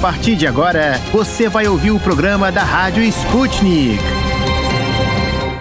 [0.00, 4.02] partir de agora, você vai ouvir o programa da Rádio Sputnik.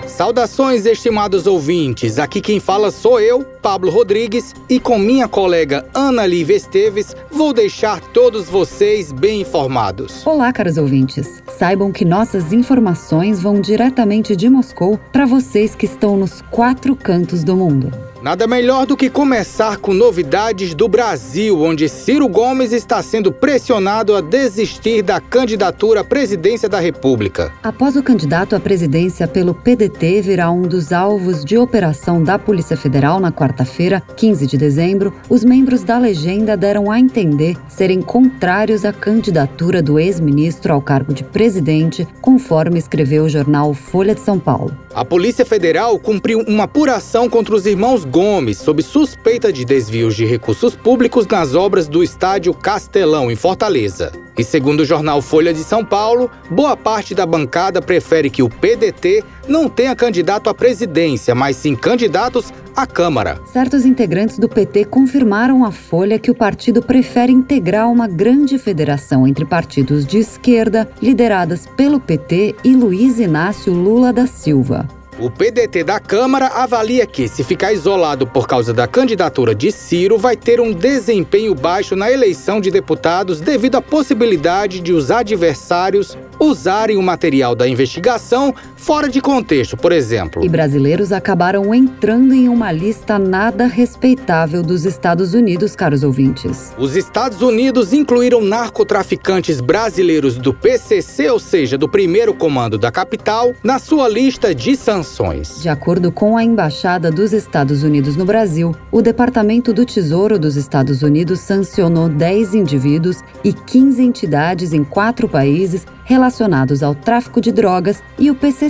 [0.07, 2.17] Saudações, estimados ouvintes.
[2.17, 7.53] Aqui quem fala sou eu, Pablo Rodrigues, e com minha colega Ana Lívia Esteves, vou
[7.53, 10.25] deixar todos vocês bem informados.
[10.25, 11.43] Olá, caros ouvintes.
[11.57, 17.43] Saibam que nossas informações vão diretamente de Moscou para vocês que estão nos quatro cantos
[17.43, 18.08] do mundo.
[18.21, 24.13] Nada melhor do que começar com novidades do Brasil, onde Ciro Gomes está sendo pressionado
[24.13, 27.53] a desistir da candidatura à presidência da República.
[27.63, 32.75] Após o candidato à presidência pelo PDT virar um dos alvos de operação da Polícia
[32.75, 38.83] Federal na quarta-feira, 15 de dezembro, os membros da legenda deram a entender serem contrários
[38.83, 44.37] à candidatura do ex-ministro ao cargo de presidente, conforme escreveu o jornal Folha de São
[44.37, 44.75] Paulo.
[44.93, 50.25] A Polícia Federal cumpriu uma apuração contra os irmãos Gomes sob suspeita de desvios de
[50.25, 54.11] recursos públicos nas obras do estádio Castelão, em Fortaleza.
[54.37, 58.49] E segundo o jornal Folha de São Paulo, boa parte da bancada prefere que o
[58.49, 63.39] PDT não tenha candidato à presidência, mas sim candidatos à Câmara.
[63.51, 69.27] Certos integrantes do PT confirmaram à Folha que o partido prefere integrar uma grande federação
[69.27, 74.98] entre partidos de esquerda, lideradas pelo PT e Luiz Inácio Lula da Silva.
[75.21, 80.17] O PDT da Câmara avalia que, se ficar isolado por causa da candidatura de Ciro,
[80.17, 86.17] vai ter um desempenho baixo na eleição de deputados devido à possibilidade de os adversários
[86.39, 90.43] usarem o material da investigação fora de contexto, por exemplo.
[90.43, 96.73] E brasileiros acabaram entrando em uma lista nada respeitável dos Estados Unidos, caros ouvintes.
[96.77, 103.53] Os Estados Unidos incluíram narcotraficantes brasileiros do PCC, ou seja, do primeiro comando da capital,
[103.63, 105.61] na sua lista de sanções.
[105.61, 110.55] De acordo com a Embaixada dos Estados Unidos no Brasil, o Departamento do Tesouro dos
[110.55, 117.51] Estados Unidos sancionou 10 indivíduos e 15 entidades em quatro países relacionados ao tráfico de
[117.51, 118.68] drogas e o PCC,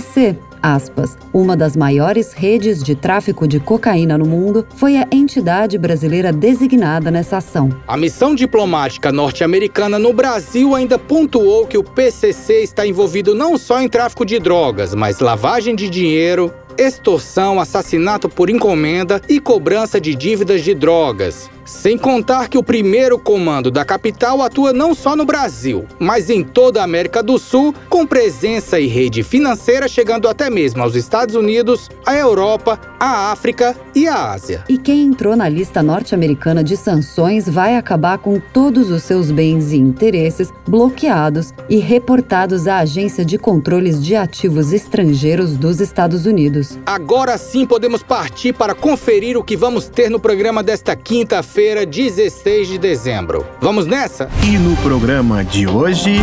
[0.62, 6.32] aspas, uma das maiores redes de tráfico de cocaína no mundo, foi a entidade brasileira
[6.32, 7.70] designada nessa ação.
[7.86, 13.80] A missão diplomática norte-americana no Brasil ainda pontuou que o PCC está envolvido não só
[13.80, 20.14] em tráfico de drogas, mas lavagem de dinheiro, extorsão, assassinato por encomenda e cobrança de
[20.14, 21.50] dívidas de drogas.
[21.70, 26.42] Sem contar que o primeiro comando da capital atua não só no Brasil, mas em
[26.42, 31.36] toda a América do Sul, com presença e rede financeira chegando até mesmo aos Estados
[31.36, 34.64] Unidos, a Europa, a África e a Ásia.
[34.68, 39.70] E quem entrou na lista norte-americana de sanções vai acabar com todos os seus bens
[39.70, 46.69] e interesses bloqueados e reportados à Agência de Controles de Ativos Estrangeiros dos Estados Unidos.
[46.84, 51.84] Agora sim podemos partir para conferir o que vamos ter no programa desta quinta-feira quinta-feira,
[51.86, 53.46] 16 de dezembro.
[53.60, 54.28] Vamos nessa?
[54.44, 56.16] E no programa de hoje.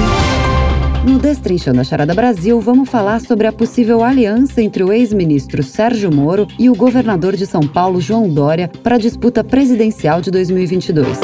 [1.05, 6.11] No Destrinchando a Charada Brasil, vamos falar sobre a possível aliança entre o ex-ministro Sérgio
[6.11, 11.17] Moro e o governador de São Paulo, João Dória, para a disputa presidencial de 2022.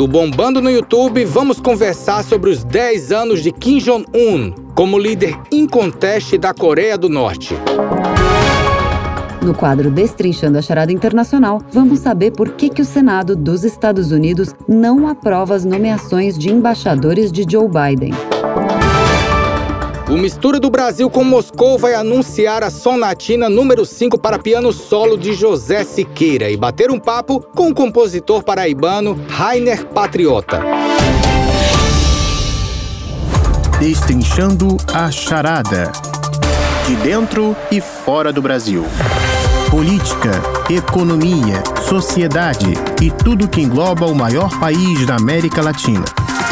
[0.00, 5.38] No Bombando no YouTube, vamos conversar sobre os 10 anos de Kim Jong-un como líder
[5.52, 7.54] inconteste da Coreia do Norte.
[9.42, 14.10] No quadro Destrinchando a Charada Internacional, vamos saber por que, que o Senado dos Estados
[14.10, 18.14] Unidos não aprova as nomeações de embaixadores de Joe Biden.
[20.10, 25.16] O Mistura do Brasil com Moscou vai anunciar a sonatina número 5 para piano solo
[25.16, 30.60] de José Siqueira e bater um papo com o compositor paraibano Rainer Patriota.
[33.78, 35.92] Destrinchando a Charada.
[36.88, 38.84] De dentro e fora do Brasil
[39.70, 40.32] política,
[40.68, 46.04] economia, sociedade e tudo que engloba o maior país da América Latina.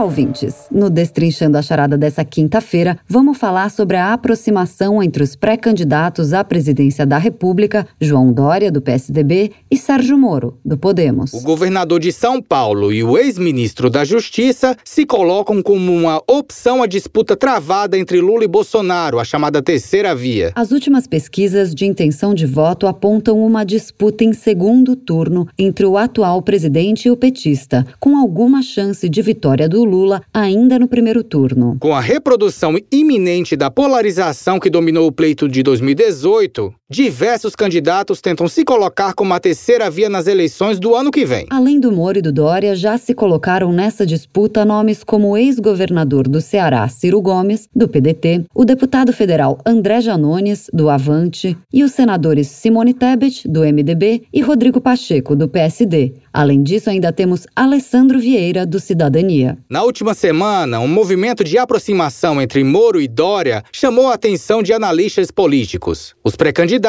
[0.00, 0.66] Olá, ouvintes!
[0.70, 6.42] No Destrinchando a Charada dessa quinta-feira, vamos falar sobre a aproximação entre os pré-candidatos à
[6.42, 11.34] presidência da República, João Dória, do PSDB, e Sérgio Moro, do Podemos.
[11.34, 16.82] O governador de São Paulo e o ex-ministro da Justiça se colocam como uma opção
[16.82, 20.50] à disputa travada entre Lula e Bolsonaro, a chamada terceira via.
[20.54, 25.98] As últimas pesquisas de intenção de voto apontam uma disputa em segundo turno entre o
[25.98, 31.22] atual presidente e o petista, com alguma chance de vitória do Lula ainda no primeiro
[31.24, 31.76] turno.
[31.80, 38.48] Com a reprodução iminente da polarização que dominou o pleito de 2018, diversos candidatos tentam
[38.48, 41.46] se colocar como a terceira via nas eleições do ano que vem.
[41.48, 46.26] Além do Moro e do Dória, já se colocaram nessa disputa nomes como o ex-governador
[46.26, 51.92] do Ceará, Ciro Gomes, do PDT, o deputado federal André Janones, do Avante, e os
[51.92, 56.14] senadores Simone Tebet, do MDB, e Rodrigo Pacheco, do PSD.
[56.32, 59.56] Além disso, ainda temos Alessandro Vieira, do Cidadania.
[59.68, 64.72] Na última semana, um movimento de aproximação entre Moro e Dória chamou a atenção de
[64.72, 66.16] analistas políticos.
[66.24, 66.79] Os pré-candidatos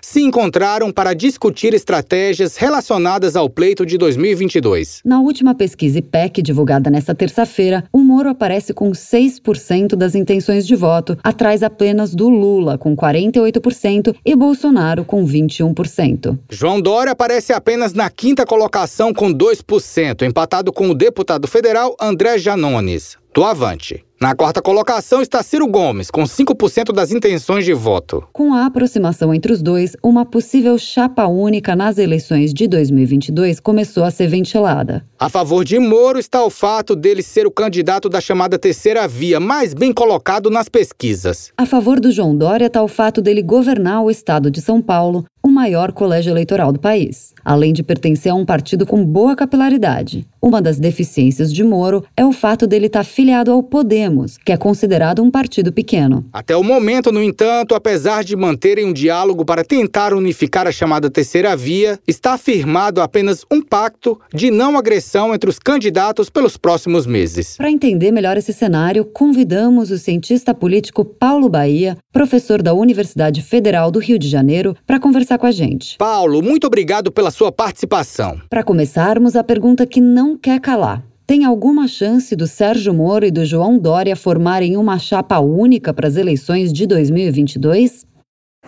[0.00, 5.00] se encontraram para discutir estratégias relacionadas ao pleito de 2022.
[5.04, 10.76] Na última pesquisa IPEC divulgada nesta terça-feira, o Moro aparece com 6% das intenções de
[10.76, 16.38] voto, atrás apenas do Lula, com 48%, e Bolsonaro, com 21%.
[16.50, 22.38] João Dória aparece apenas na quinta colocação com 2%, empatado com o deputado federal André
[22.38, 24.07] Janones, do Avante.
[24.20, 28.26] Na quarta colocação está Ciro Gomes, com 5% das intenções de voto.
[28.32, 34.02] Com a aproximação entre os dois, uma possível chapa única nas eleições de 2022 começou
[34.02, 35.06] a ser ventilada.
[35.20, 39.38] A favor de Moro está o fato dele ser o candidato da chamada terceira via,
[39.38, 41.52] mais bem colocado nas pesquisas.
[41.56, 45.26] A favor do João Dória está o fato dele governar o estado de São Paulo,
[45.58, 50.24] maior colégio eleitoral do país, além de pertencer a um partido com boa capilaridade.
[50.40, 54.56] Uma das deficiências de Moro é o fato dele estar filiado ao Podemos, que é
[54.56, 56.24] considerado um partido pequeno.
[56.32, 61.10] Até o momento, no entanto, apesar de manterem um diálogo para tentar unificar a chamada
[61.10, 67.04] terceira via, está afirmado apenas um pacto de não agressão entre os candidatos pelos próximos
[67.04, 67.56] meses.
[67.56, 73.90] Para entender melhor esse cenário, convidamos o cientista político Paulo Bahia, professor da Universidade Federal
[73.90, 75.96] do Rio de Janeiro, para conversar com a gente.
[75.98, 78.40] Paulo, muito obrigado pela sua participação.
[78.48, 81.02] Para começarmos, a pergunta que não quer calar.
[81.26, 86.08] Tem alguma chance do Sérgio Moro e do João Dória formarem uma chapa única para
[86.08, 88.06] as eleições de 2022?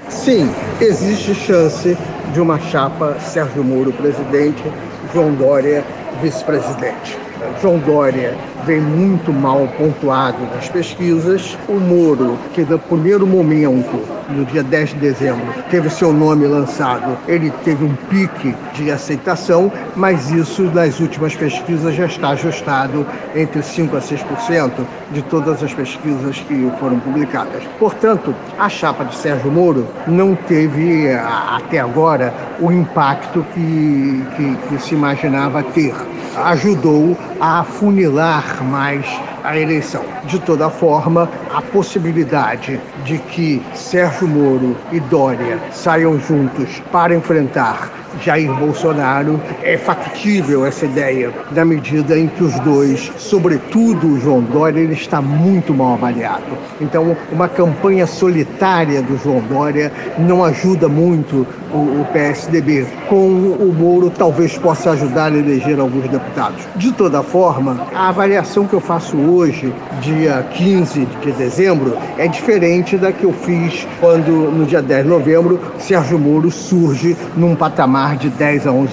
[0.08, 0.46] Sim,
[0.80, 1.96] existe chance
[2.34, 4.62] de uma chapa Sérgio Moro presidente,
[5.12, 5.84] João Dória
[6.20, 7.18] vice-presidente.
[7.62, 11.56] João Dória vem muito mal pontuado nas pesquisas.
[11.68, 17.16] O Moro, que no primeiro momento, no dia 10 de dezembro, teve seu nome lançado,
[17.26, 23.60] ele teve um pique de aceitação, mas isso nas últimas pesquisas já está ajustado entre
[23.60, 24.70] 5% a 6%
[25.12, 27.62] de todas as pesquisas que foram publicadas.
[27.78, 34.82] Portanto, a chapa de Sérgio Moro não teve até agora o impacto que, que, que
[34.82, 35.94] se imaginava ter.
[36.36, 39.06] Ajudou a afunilar mais
[39.42, 40.04] a eleição.
[40.24, 47.90] De toda forma, a possibilidade de que Sérgio Moro e Dória saiam juntos para enfrentar
[48.22, 49.40] Jair Bolsonaro.
[49.62, 54.94] É factível essa ideia, na medida em que os dois, sobretudo o João Dória, ele
[54.94, 56.58] está muito mal avaliado.
[56.80, 62.86] Então, uma campanha solitária do João Dória não ajuda muito o, o PSDB.
[63.08, 66.64] Com o Moro, talvez possa ajudar a eleger alguns deputados.
[66.76, 72.96] De toda forma, a avaliação que eu faço hoje, dia 15 de dezembro, é diferente
[72.96, 77.99] da que eu fiz quando, no dia 10 de novembro, Sérgio Moro surge num patamar
[78.00, 78.88] patamar de 10 a 11%.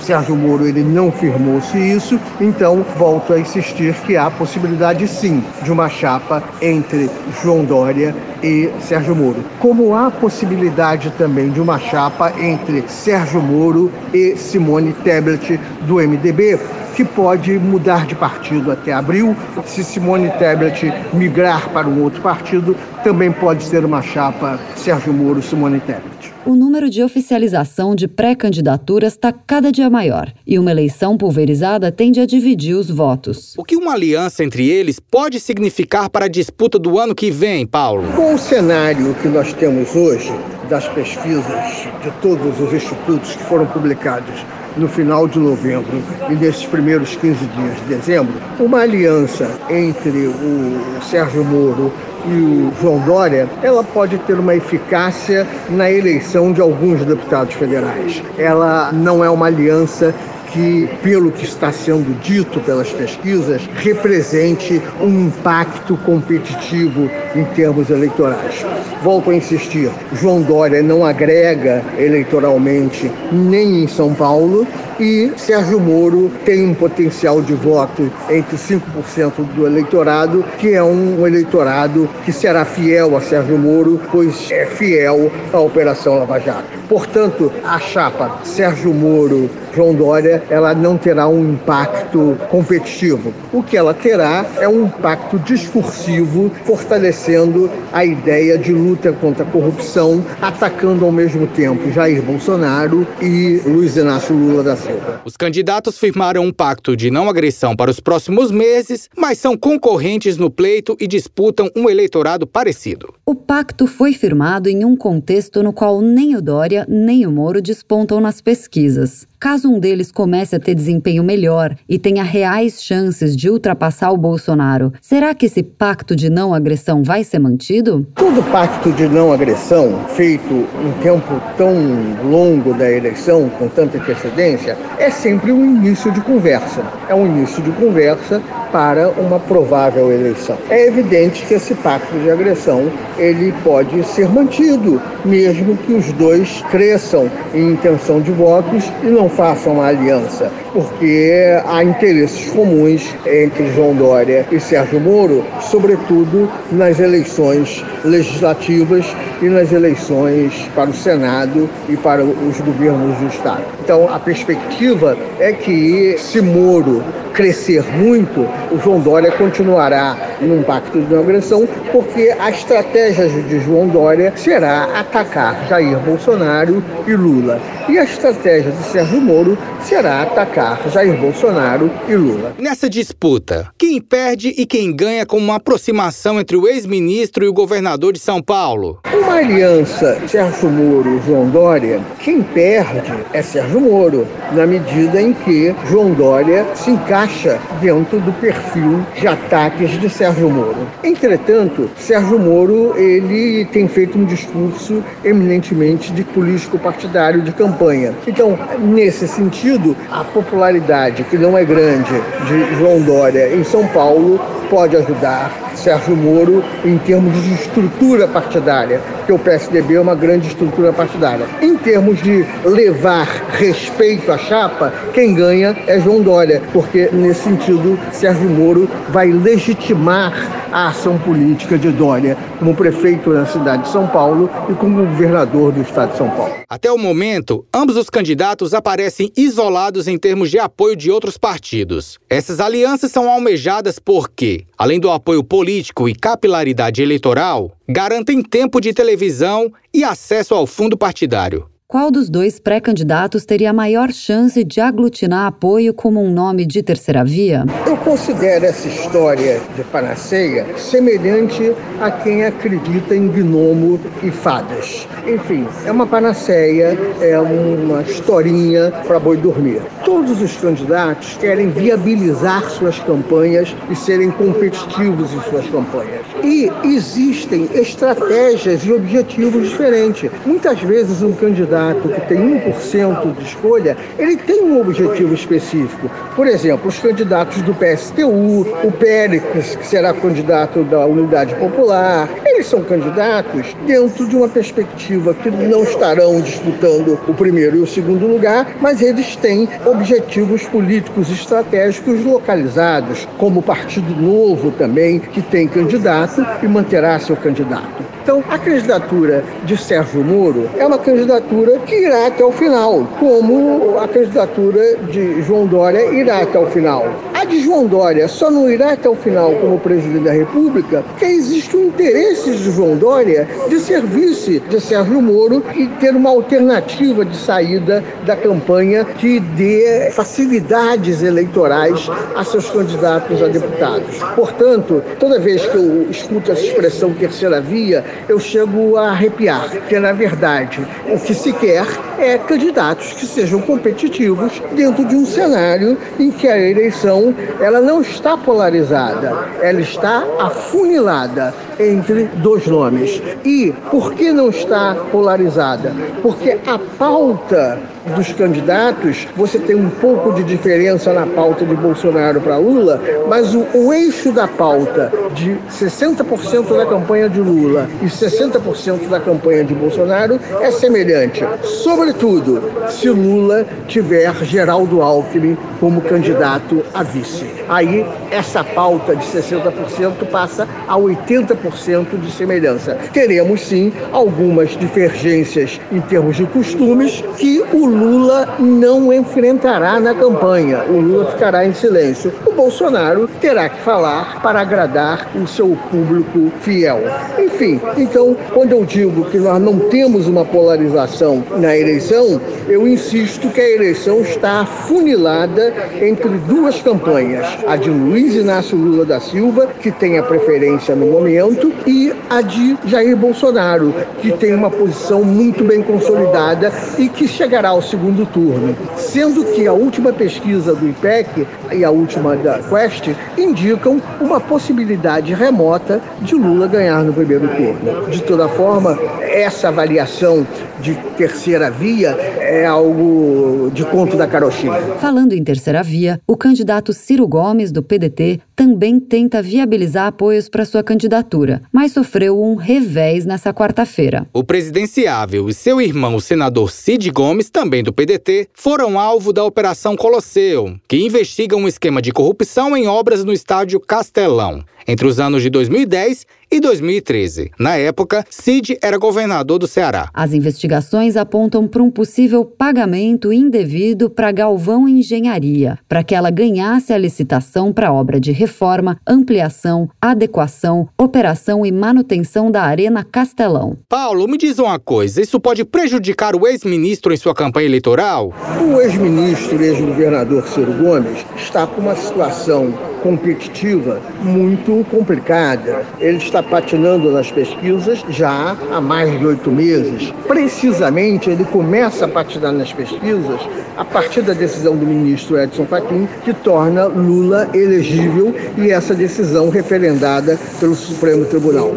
[0.00, 5.70] Sérgio Moro ele não firmou-se isso, então volto a insistir que há possibilidade sim de
[5.70, 7.08] uma chapa entre
[7.40, 9.44] João Dória e Sérgio Moro.
[9.60, 16.58] Como há possibilidade também de uma chapa entre Sérgio Moro e Simone Tebet do MDB,
[16.94, 19.36] que pode mudar de partido até abril.
[19.64, 25.42] Se Simone Tebet migrar para um outro partido, também pode ser uma chapa Sérgio Moro
[25.42, 26.32] Simone Tebet.
[26.44, 32.18] O número de oficialização de pré-candidaturas está cada dia maior e uma eleição pulverizada tende
[32.18, 33.54] a dividir os votos.
[33.56, 37.64] O que uma aliança entre eles pode significar para a disputa do ano que vem,
[37.64, 38.02] Paulo?
[38.16, 40.32] Com o cenário que nós temos hoje,
[40.68, 44.44] das pesquisas de todos os institutos que foram publicados
[44.76, 51.02] no final de novembro e nesses primeiros 15 dias de dezembro, uma aliança entre o
[51.02, 51.92] Sérgio Moro
[52.26, 58.22] e o João Dória, ela pode ter uma eficácia na eleição de alguns deputados federais.
[58.38, 60.14] Ela não é uma aliança
[60.52, 68.64] que, pelo que está sendo dito pelas pesquisas, represente um impacto competitivo em termos eleitorais.
[69.02, 74.66] Volto a insistir: João Dória não agrega eleitoralmente nem em São Paulo
[74.98, 81.26] e Sérgio Moro tem um potencial de voto entre 5% do eleitorado, que é um
[81.26, 86.64] eleitorado que será fiel a Sérgio Moro, pois é fiel à Operação Lava Jato.
[86.88, 93.32] Portanto, a chapa Sérgio Moro João Dória, ela não terá um impacto competitivo.
[93.52, 99.46] O que ela terá é um impacto discursivo, fortalecendo a ideia de luta contra a
[99.46, 104.91] corrupção, atacando ao mesmo tempo Jair Bolsonaro e Luiz Inácio Lula da Silva.
[105.24, 110.36] Os candidatos firmaram um pacto de não agressão para os próximos meses, mas são concorrentes
[110.36, 113.14] no pleito e disputam um eleitorado parecido.
[113.24, 117.62] O pacto foi firmado em um contexto no qual nem o Dória nem o Moro
[117.62, 119.26] despontam nas pesquisas.
[119.42, 124.16] Caso um deles comece a ter desempenho melhor e tenha reais chances de ultrapassar o
[124.16, 128.06] Bolsonaro, será que esse pacto de não agressão vai ser mantido?
[128.14, 131.74] Todo pacto de não agressão, feito em tempo tão
[132.22, 136.80] longo da eleição, com tanta antecedência, é sempre um início de conversa.
[137.08, 140.56] É um início de conversa para uma provável eleição.
[140.70, 146.62] É evidente que esse pacto de agressão ele pode ser mantido, mesmo que os dois
[146.70, 153.72] cresçam em intenção de votos e não façam uma aliança, porque há interesses comuns entre
[153.72, 159.06] João Dória e Sérgio Moro, sobretudo nas eleições legislativas
[159.40, 163.64] e nas eleições para o Senado e para os governos do Estado.
[163.82, 171.00] Então, a perspectiva é que, se Moro crescer muito, o João Dória continuará num pacto
[171.00, 177.60] de não agressão, porque a estratégia de João Dória será atacar Jair Bolsonaro e Lula.
[177.88, 182.54] E a estratégia de Sérgio Moro será atacar Jair Bolsonaro e Lula.
[182.58, 187.52] Nessa disputa, quem perde e quem ganha com uma aproximação entre o ex-ministro e o
[187.52, 189.00] governador de São Paulo?
[189.12, 195.32] Uma aliança Sérgio Moro e João Dória, quem perde é Sérgio Moro, na medida em
[195.32, 200.86] que João Dória se encaixa dentro do perfil de ataques de Sérgio Moro.
[201.02, 208.14] Entretanto, Sérgio Moro ele tem feito um discurso eminentemente de político partidário de campanha.
[208.26, 212.12] Então, nesse sentido, a popularidade que não é grande
[212.46, 219.00] de João Dória em São Paulo pode ajudar Sérgio Moro em termos de estrutura partidária,
[219.18, 221.44] porque o PSDB é uma grande estrutura partidária.
[221.60, 223.28] Em termos de levar
[223.62, 230.32] respeito à chapa, quem ganha é João Dória, porque nesse sentido Sérgio Moro vai legitimar
[230.72, 235.70] a ação política de Dória como prefeito da cidade de São Paulo e como governador
[235.70, 236.54] do estado de São Paulo.
[236.68, 242.18] Até o momento, ambos os candidatos aparecem isolados em termos de apoio de outros partidos.
[242.28, 248.92] Essas alianças são almejadas porque, além do apoio político, e capilaridade eleitoral garantem tempo de
[248.92, 251.71] televisão e acesso ao fundo partidário.
[251.92, 257.22] Qual dos dois pré-candidatos teria maior chance de aglutinar apoio como um nome de terceira
[257.22, 257.66] via?
[257.86, 265.06] Eu considero essa história de panaceia semelhante a quem acredita em gnomo e fadas.
[265.26, 269.82] Enfim, é uma panaceia, é uma historinha para boi dormir.
[270.02, 276.22] Todos os candidatos querem viabilizar suas campanhas e serem competitivos em suas campanhas.
[276.42, 280.30] E existem estratégias e objetivos diferentes.
[280.46, 286.10] Muitas vezes um candidato candidato que tem 1% de escolha, ele tem um objetivo específico.
[286.36, 292.66] Por exemplo, os candidatos do PSTU, o Péricles, que será candidato da Unidade Popular, eles
[292.66, 298.26] são candidatos dentro de uma perspectiva que não estarão disputando o primeiro e o segundo
[298.26, 305.66] lugar, mas eles têm objetivos políticos estratégicos localizados, como o Partido Novo também, que tem
[305.66, 308.11] candidato e manterá seu candidato.
[308.22, 313.98] Então, a candidatura de Sérgio Moro é uma candidatura que irá até o final, como
[313.98, 317.04] a candidatura de João Dória irá até o final.
[317.34, 321.24] A de João Dória só não irá até o final como presidente da República porque
[321.24, 326.30] existe o interesse de João Dória de ser vice de Sérgio Moro e ter uma
[326.30, 334.18] alternativa de saída da campanha que dê facilidades eleitorais a seus candidatos a deputados.
[334.36, 339.98] Portanto, toda vez que eu escuto essa expressão terceira via, eu chego a arrepiar, porque
[339.98, 341.86] na verdade o que se quer
[342.18, 348.00] é candidatos que sejam competitivos dentro de um cenário em que a eleição ela não
[348.00, 353.22] está polarizada, ela está afunilada entre dois nomes.
[353.44, 355.92] E por que não está polarizada?
[356.22, 357.78] Porque a pauta
[358.14, 363.54] dos candidatos, você tem um pouco de diferença na pauta de Bolsonaro para Lula, mas
[363.54, 369.64] o, o, eixo da pauta de 60% da campanha de Lula e 60% da campanha
[369.64, 371.44] de Bolsonaro é semelhante.
[371.62, 377.46] Sobre sobretudo se Lula tiver Geraldo Alckmin como candidato a vice.
[377.68, 382.96] Aí essa pauta de 60% passa a 80% de semelhança.
[383.12, 390.84] Teremos sim algumas divergências em termos de costumes que o Lula não enfrentará na campanha.
[390.88, 392.32] O Lula ficará em silêncio.
[392.46, 397.00] O Bolsonaro terá que falar para agradar o seu público fiel.
[397.38, 403.48] Enfim, então, quando eu digo que nós não temos uma polarização na eleição, eu insisto
[403.50, 409.68] que a eleição está afunilada entre duas campanhas: a de Luiz Inácio Lula da Silva,
[409.80, 415.22] que tem a preferência no momento, e a de Jair Bolsonaro, que tem uma posição
[415.22, 418.76] muito bem consolidada e que chegará ao segundo turno.
[418.96, 425.34] Sendo que a última pesquisa do IPEC e a última da Quest indicam uma possibilidade
[425.34, 428.08] remota de Lula ganhar no primeiro turno.
[428.08, 430.46] De toda forma, essa avaliação
[430.82, 434.74] de terceira via é algo de conto da carochinha.
[434.98, 440.64] Falando em terceira via, o candidato Ciro Gomes, do PDT, também tenta viabilizar apoios para
[440.64, 444.26] sua candidatura, mas sofreu um revés nessa quarta-feira.
[444.32, 449.44] O presidenciável e seu irmão, o senador Cid Gomes, também do PDT, foram alvo da
[449.44, 455.20] Operação Colosseu, que investiga um esquema de corrupção em obras no estádio Castelão entre os
[455.20, 457.50] anos de 2010 e 2013.
[457.58, 460.10] Na época, Cid era governador do Ceará.
[460.12, 466.92] As investigações apontam para um possível pagamento indevido para Galvão Engenharia, para que ela ganhasse
[466.92, 473.78] a licitação para obra de reforma, ampliação, adequação, operação e manutenção da Arena Castelão.
[473.88, 478.32] Paulo, me diz uma coisa: isso pode prejudicar o ex-ministro em sua campanha eleitoral?
[478.60, 482.72] O ex-ministro e ex-governador Ciro Gomes está com uma situação
[483.02, 485.82] competitiva muito complicada.
[485.98, 490.14] Ele está patinando nas pesquisas já há mais de oito meses.
[490.28, 493.40] Precisamente, ele começa a patinar nas pesquisas
[493.76, 499.48] a partir da decisão do ministro Edson Fachin, que torna Lula elegível e essa decisão
[499.50, 501.74] referendada pelo Supremo Tribunal.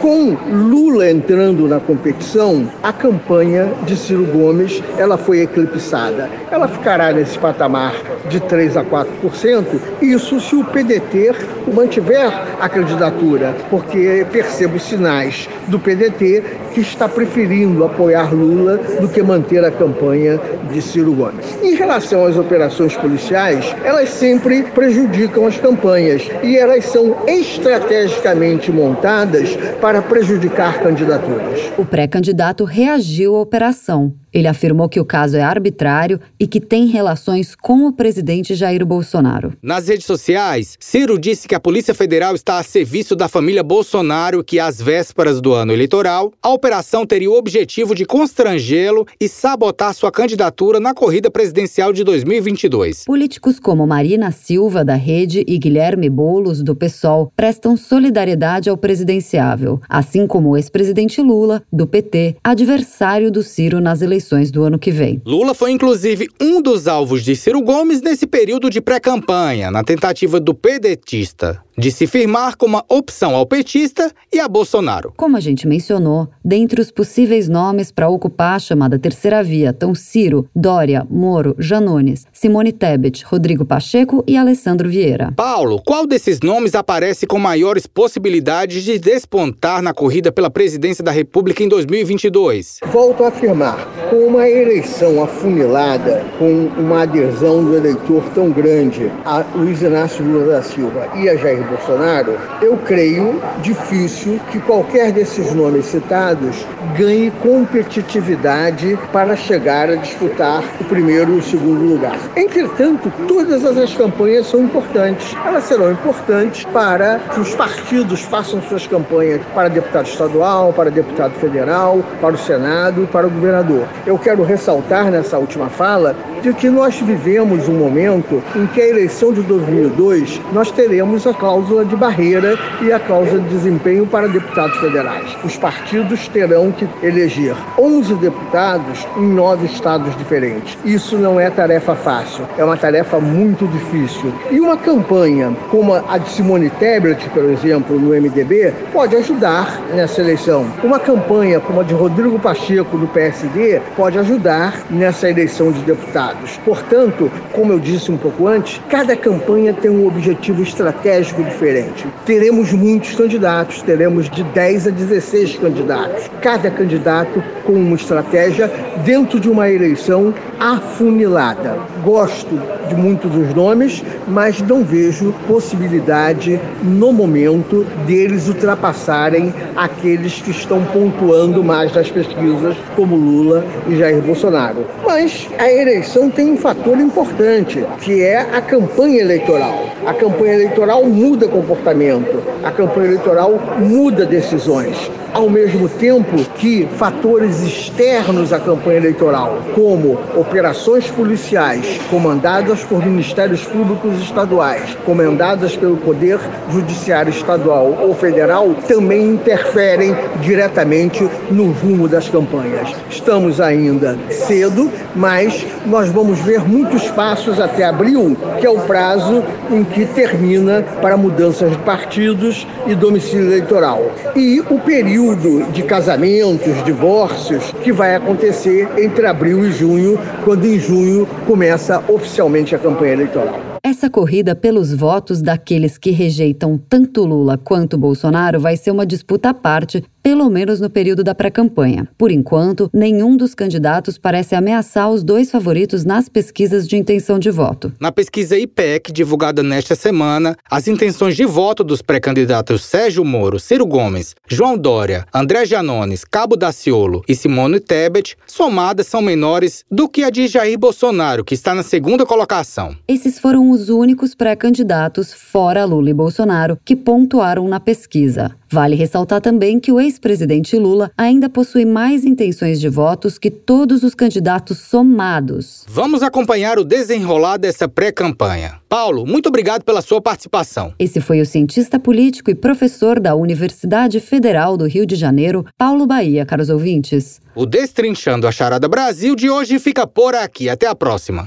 [0.00, 6.28] Com Lula entrando na competição, a campanha de Ciro Gomes ela foi eclipsada.
[6.50, 7.94] Ela ficará nesse patamar
[8.28, 9.64] de 3 a 4%,
[10.02, 11.32] isso se o PDT
[11.74, 16.42] mantiver a candidatura, porque percebo sinais do PDT
[16.74, 20.40] que está preferindo apoiar Lula do que manter a campanha
[20.70, 21.46] de Ciro Gomes.
[21.62, 29.56] Em relação às operações policiais, elas sempre prejudicam as campanhas e elas são estrategicamente montadas
[29.80, 31.72] para prejudicar candidaturas.
[31.78, 34.12] O pré-candidato reagiu à operação.
[34.36, 38.84] Ele afirmou que o caso é arbitrário e que tem relações com o presidente Jair
[38.84, 39.54] Bolsonaro.
[39.62, 44.44] Nas redes sociais, Ciro disse que a Polícia Federal está a serviço da família Bolsonaro,
[44.44, 49.94] que às vésperas do ano eleitoral, a operação teria o objetivo de constrangê-lo e sabotar
[49.94, 53.04] sua candidatura na corrida presidencial de 2022.
[53.04, 59.80] Políticos como Marina Silva, da Rede, e Guilherme Boulos, do PSOL, prestam solidariedade ao presidenciável,
[59.88, 64.78] assim como o ex-presidente Lula, do PT, adversário do Ciro nas eleições eleições do ano
[64.78, 65.22] que vem.
[65.24, 70.40] Lula foi inclusive um dos alvos de Ciro Gomes nesse período de pré-campanha, na tentativa
[70.40, 75.12] do pedetista de se firmar como uma opção ao petista e a Bolsonaro.
[75.16, 79.94] Como a gente mencionou, dentre os possíveis nomes para ocupar a chamada terceira via estão
[79.94, 85.32] Ciro, Dória, Moro, Janones, Simone Tebet, Rodrigo Pacheco e Alessandro Vieira.
[85.36, 91.10] Paulo, qual desses nomes aparece com maiores possibilidades de despontar na corrida pela presidência da
[91.10, 92.80] República em 2022?
[92.86, 99.44] Volto a afirmar, com uma eleição afunilada, com uma adesão do eleitor tão grande a
[99.54, 105.52] Luiz Inácio Lula da Silva e a Jair Bolsonaro, eu creio difícil que qualquer desses
[105.54, 106.66] nomes citados
[106.96, 112.18] ganhe competitividade para chegar a disputar o primeiro e o segundo lugar.
[112.36, 115.34] Entretanto, todas as campanhas são importantes.
[115.44, 121.32] Elas serão importantes para que os partidos façam suas campanhas para deputado estadual, para deputado
[121.34, 123.86] federal, para o Senado, para o governador.
[124.04, 128.88] Eu quero ressaltar nessa última fala de que nós vivemos um momento em que a
[128.88, 134.28] eleição de 2002 nós teremos a cláusula de barreira e a cláusula de desempenho para
[134.28, 135.36] deputados federais.
[135.44, 140.76] Os partidos terão que eleger 11 deputados em nove estados diferentes.
[140.84, 144.32] Isso não é tarefa fácil, é uma tarefa muito difícil.
[144.50, 150.20] E uma campanha como a de Simone Tebet, por exemplo, no MDB, pode ajudar nessa
[150.20, 150.66] eleição.
[150.82, 156.58] Uma campanha como a de Rodrigo Pacheco, do PSD, pode ajudar nessa eleição de deputados.
[156.64, 162.06] Portanto, como eu disse um pouco antes, cada campanha tem um objetivo estratégico diferente.
[162.24, 166.30] Teremos muitos candidatos, teremos de 10 a 16 candidatos.
[166.40, 168.70] Cada candidato com uma estratégia
[169.04, 171.78] dentro de uma eleição afunilada.
[172.02, 180.50] Gosto de muitos dos nomes, mas não vejo possibilidade no momento deles ultrapassarem aqueles que
[180.50, 184.86] estão pontuando mais nas pesquisas, como Lula e Jair Bolsonaro.
[185.04, 189.86] Mas a eleição tem um fator importante, que é a campanha eleitoral.
[190.06, 197.60] A campanha eleitoral muda comportamento, a campanha eleitoral muda decisões ao mesmo tempo que fatores
[197.60, 206.40] externos à campanha eleitoral, como operações policiais comandadas por ministérios públicos estaduais, comandadas pelo Poder
[206.70, 212.88] Judiciário Estadual ou Federal, também interferem diretamente no rumo das campanhas.
[213.10, 219.42] Estamos ainda cedo, mas nós vamos ver muitos passos até abril, que é o prazo
[219.70, 224.10] em que termina para mudanças de partidos e domicílio eleitoral.
[224.34, 230.78] E o período de casamentos, divórcios, que vai acontecer entre abril e junho, quando em
[230.78, 233.60] junho começa oficialmente a campanha eleitoral.
[233.88, 239.50] Essa corrida pelos votos daqueles que rejeitam tanto Lula quanto Bolsonaro vai ser uma disputa
[239.50, 242.08] à parte pelo menos no período da pré-campanha.
[242.18, 247.48] Por enquanto, nenhum dos candidatos parece ameaçar os dois favoritos nas pesquisas de intenção de
[247.48, 247.92] voto.
[248.00, 253.86] Na pesquisa IPEC, divulgada nesta semana, as intenções de voto dos pré-candidatos Sérgio Moro, Ciro
[253.86, 260.24] Gomes, João Dória, André Janones, Cabo Daciolo e Simone Tebet, somadas são menores do que
[260.24, 262.96] a de Jair Bolsonaro, que está na segunda colocação.
[263.06, 268.56] Esses foram os únicos pré-candidatos, fora Lula e Bolsonaro, que pontuaram na pesquisa.
[268.76, 274.02] Vale ressaltar também que o ex-presidente Lula ainda possui mais intenções de votos que todos
[274.02, 275.86] os candidatos somados.
[275.88, 278.74] Vamos acompanhar o desenrolar dessa pré-campanha.
[278.86, 280.92] Paulo, muito obrigado pela sua participação.
[280.98, 286.06] Esse foi o cientista político e professor da Universidade Federal do Rio de Janeiro, Paulo
[286.06, 287.40] Bahia, caros ouvintes.
[287.54, 290.68] O Destrinchando a Charada Brasil de hoje fica por aqui.
[290.68, 291.46] Até a próxima.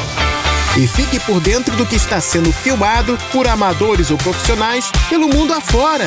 [0.79, 5.51] E fique por dentro do que está sendo filmado por amadores ou profissionais pelo mundo
[5.51, 6.05] afora.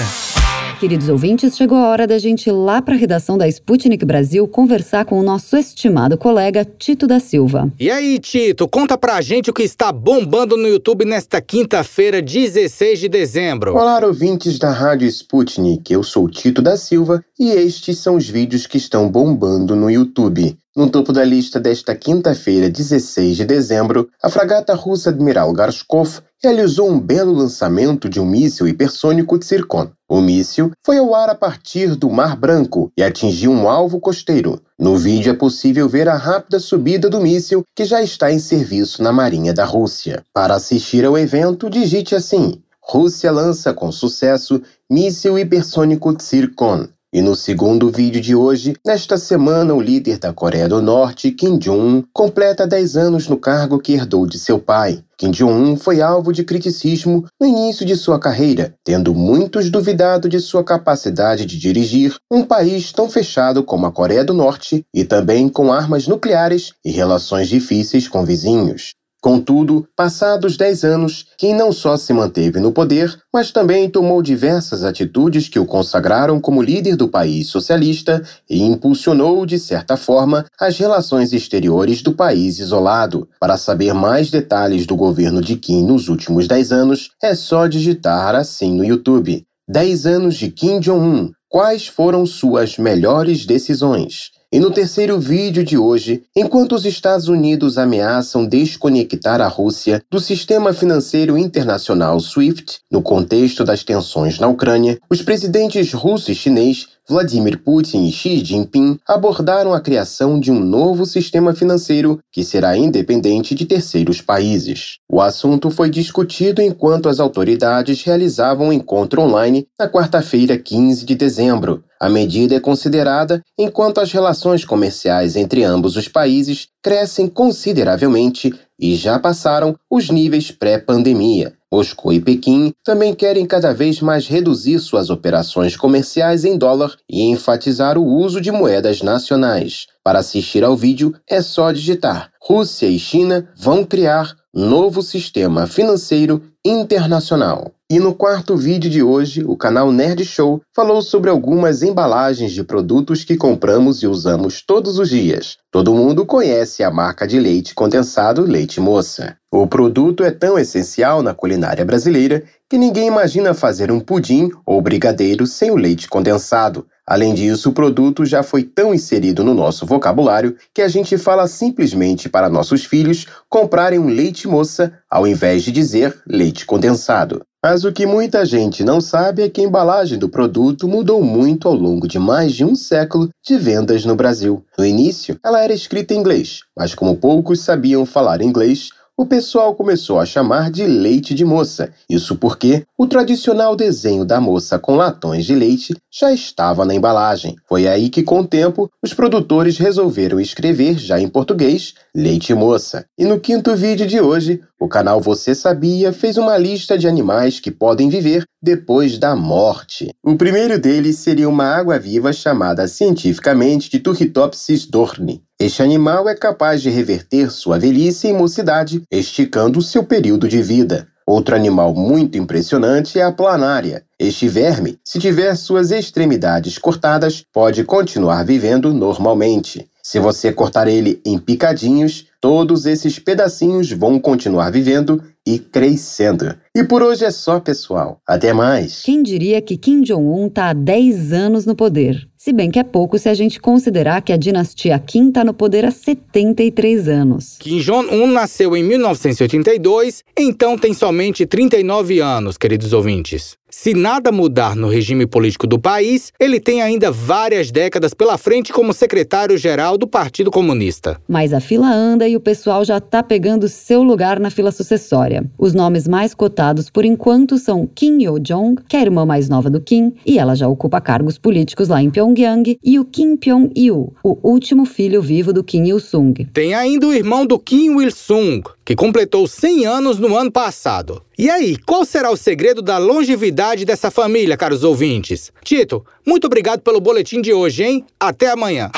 [0.80, 4.48] Queridos ouvintes, chegou a hora da gente ir lá para a redação da Sputnik Brasil
[4.48, 7.70] conversar com o nosso estimado colega Tito da Silva.
[7.78, 13.00] E aí, Tito, conta pra gente o que está bombando no YouTube nesta quinta-feira, 16
[13.00, 13.74] de dezembro.
[13.74, 15.92] Olá, ouvintes da Rádio Sputnik.
[15.92, 20.56] Eu sou Tito da Silva e estes são os vídeos que estão bombando no YouTube.
[20.76, 26.90] No topo da lista desta quinta-feira, 16 de dezembro, a fragata russa Admiral Garshkov realizou
[26.90, 29.92] um belo lançamento de um míssil hipersônico Tsirkon.
[30.08, 34.60] O míssil foi ao ar a partir do Mar Branco e atingiu um alvo costeiro.
[34.76, 39.00] No vídeo é possível ver a rápida subida do míssil que já está em serviço
[39.00, 40.24] na Marinha da Rússia.
[40.34, 44.60] Para assistir ao evento, digite assim: Rússia lança com sucesso
[44.90, 46.88] míssil hipersônico Tsirkon.
[47.14, 51.58] E no segundo vídeo de hoje, nesta semana, o líder da Coreia do Norte, Kim
[51.58, 55.00] Jong-un, completa 10 anos no cargo que herdou de seu pai.
[55.16, 60.40] Kim Jong-un foi alvo de criticismo no início de sua carreira, tendo muitos duvidado de
[60.40, 65.48] sua capacidade de dirigir um país tão fechado como a Coreia do Norte e também
[65.48, 68.92] com armas nucleares e relações difíceis com vizinhos.
[69.24, 74.84] Contudo, passados dez anos, Kim não só se manteve no poder, mas também tomou diversas
[74.84, 80.76] atitudes que o consagraram como líder do país socialista e impulsionou, de certa forma, as
[80.76, 83.26] relações exteriores do país isolado.
[83.40, 88.34] Para saber mais detalhes do governo de Kim nos últimos dez anos, é só digitar
[88.34, 89.42] assim no YouTube.
[89.66, 91.32] 10 anos de Kim Jong-un.
[91.48, 94.32] Quais foram suas melhores decisões?
[94.52, 100.20] E no terceiro vídeo de hoje, enquanto os Estados Unidos ameaçam desconectar a Rússia do
[100.20, 106.86] sistema financeiro internacional SWIFT, no contexto das tensões na Ucrânia, os presidentes russo e chinês
[107.06, 112.78] Vladimir Putin e Xi Jinping abordaram a criação de um novo sistema financeiro que será
[112.78, 114.96] independente de terceiros países.
[115.06, 121.14] O assunto foi discutido enquanto as autoridades realizavam um encontro online na quarta-feira, 15 de
[121.14, 121.84] dezembro.
[122.00, 128.96] A medida é considerada enquanto as relações comerciais entre ambos os países crescem consideravelmente e
[128.96, 131.52] já passaram os níveis pré-pandemia.
[131.74, 137.22] Moscou e Pequim também querem cada vez mais reduzir suas operações comerciais em dólar e
[137.22, 139.88] enfatizar o uso de moedas nacionais.
[140.04, 146.40] Para assistir ao vídeo, é só digitar: Rússia e China vão criar novo sistema financeiro
[146.64, 147.72] internacional.
[147.90, 152.62] E no quarto vídeo de hoje, o canal Nerd Show falou sobre algumas embalagens de
[152.62, 155.58] produtos que compramos e usamos todos os dias.
[155.72, 159.36] Todo mundo conhece a marca de leite condensado Leite Moça.
[159.52, 164.80] O produto é tão essencial na culinária brasileira que ninguém imagina fazer um pudim ou
[164.80, 166.86] brigadeiro sem o leite condensado.
[167.06, 171.46] Além disso, o produto já foi tão inserido no nosso vocabulário que a gente fala
[171.46, 177.42] simplesmente para nossos filhos comprarem um leite moça ao invés de dizer leite condensado.
[177.62, 181.66] Mas o que muita gente não sabe é que a embalagem do produto mudou muito
[181.66, 184.62] ao longo de mais de um século de vendas no Brasil.
[184.78, 189.74] No início, ela era escrita em inglês, mas como poucos sabiam falar inglês, o pessoal
[189.74, 191.92] começou a chamar de leite de moça.
[192.10, 197.54] Isso porque o tradicional desenho da moça com latões de leite já estava na embalagem.
[197.68, 203.04] Foi aí que, com o tempo, os produtores resolveram escrever, já em português, leite moça.
[203.18, 207.58] E no quinto vídeo de hoje, o canal Você Sabia fez uma lista de animais
[207.58, 210.10] que podem viver depois da morte.
[210.22, 215.42] O primeiro deles seria uma água-viva chamada cientificamente de Turritopsis dorni.
[215.58, 221.08] Este animal é capaz de reverter sua velhice em mocidade, esticando seu período de vida.
[221.26, 224.04] Outro animal muito impressionante é a planária.
[224.18, 229.88] Este verme, se tiver suas extremidades cortadas, pode continuar vivendo normalmente.
[230.06, 236.54] Se você cortar ele em picadinhos, todos esses pedacinhos vão continuar vivendo e crescendo.
[236.76, 238.20] E por hoje é só, pessoal.
[238.26, 239.02] Até mais.
[239.02, 242.28] Quem diria que Kim Jong-un está há 10 anos no poder?
[242.36, 245.54] Se bem que é pouco se a gente considerar que a dinastia Kim está no
[245.54, 247.56] poder há 73 anos.
[247.58, 253.56] Kim Jong-un nasceu em 1982, então tem somente 39 anos, queridos ouvintes.
[253.76, 258.72] Se nada mudar no regime político do país, ele tem ainda várias décadas pela frente
[258.72, 261.20] como secretário-geral do Partido Comunista.
[261.28, 265.44] Mas a fila anda e o pessoal já está pegando seu lugar na fila sucessória.
[265.58, 269.68] Os nomes mais cotados por enquanto são Kim Yo-jong, que é a irmã mais nova
[269.68, 274.14] do Kim, e ela já ocupa cargos políticos lá em Pyongyang, e o Kim Pyong-il,
[274.22, 276.46] o último filho vivo do Kim Il-sung.
[276.54, 281.22] Tem ainda o irmão do Kim Il-sung, que completou 100 anos no ano passado.
[281.38, 285.50] E aí, qual será o segredo da longevidade dessa família, caros ouvintes?
[285.62, 288.04] Tito, muito obrigado pelo boletim de hoje, hein?
[288.20, 288.90] Até amanhã.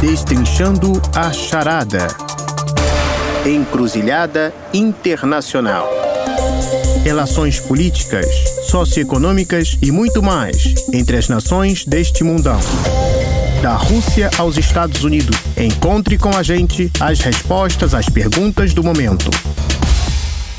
[0.00, 2.08] Destrinchando a charada.
[3.46, 5.88] Encruzilhada Internacional.
[7.04, 8.26] Relações políticas,
[8.68, 12.58] socioeconômicas e muito mais entre as nações deste mundão
[13.64, 15.38] da Rússia aos Estados Unidos.
[15.56, 19.30] Encontre com a gente as respostas às perguntas do momento.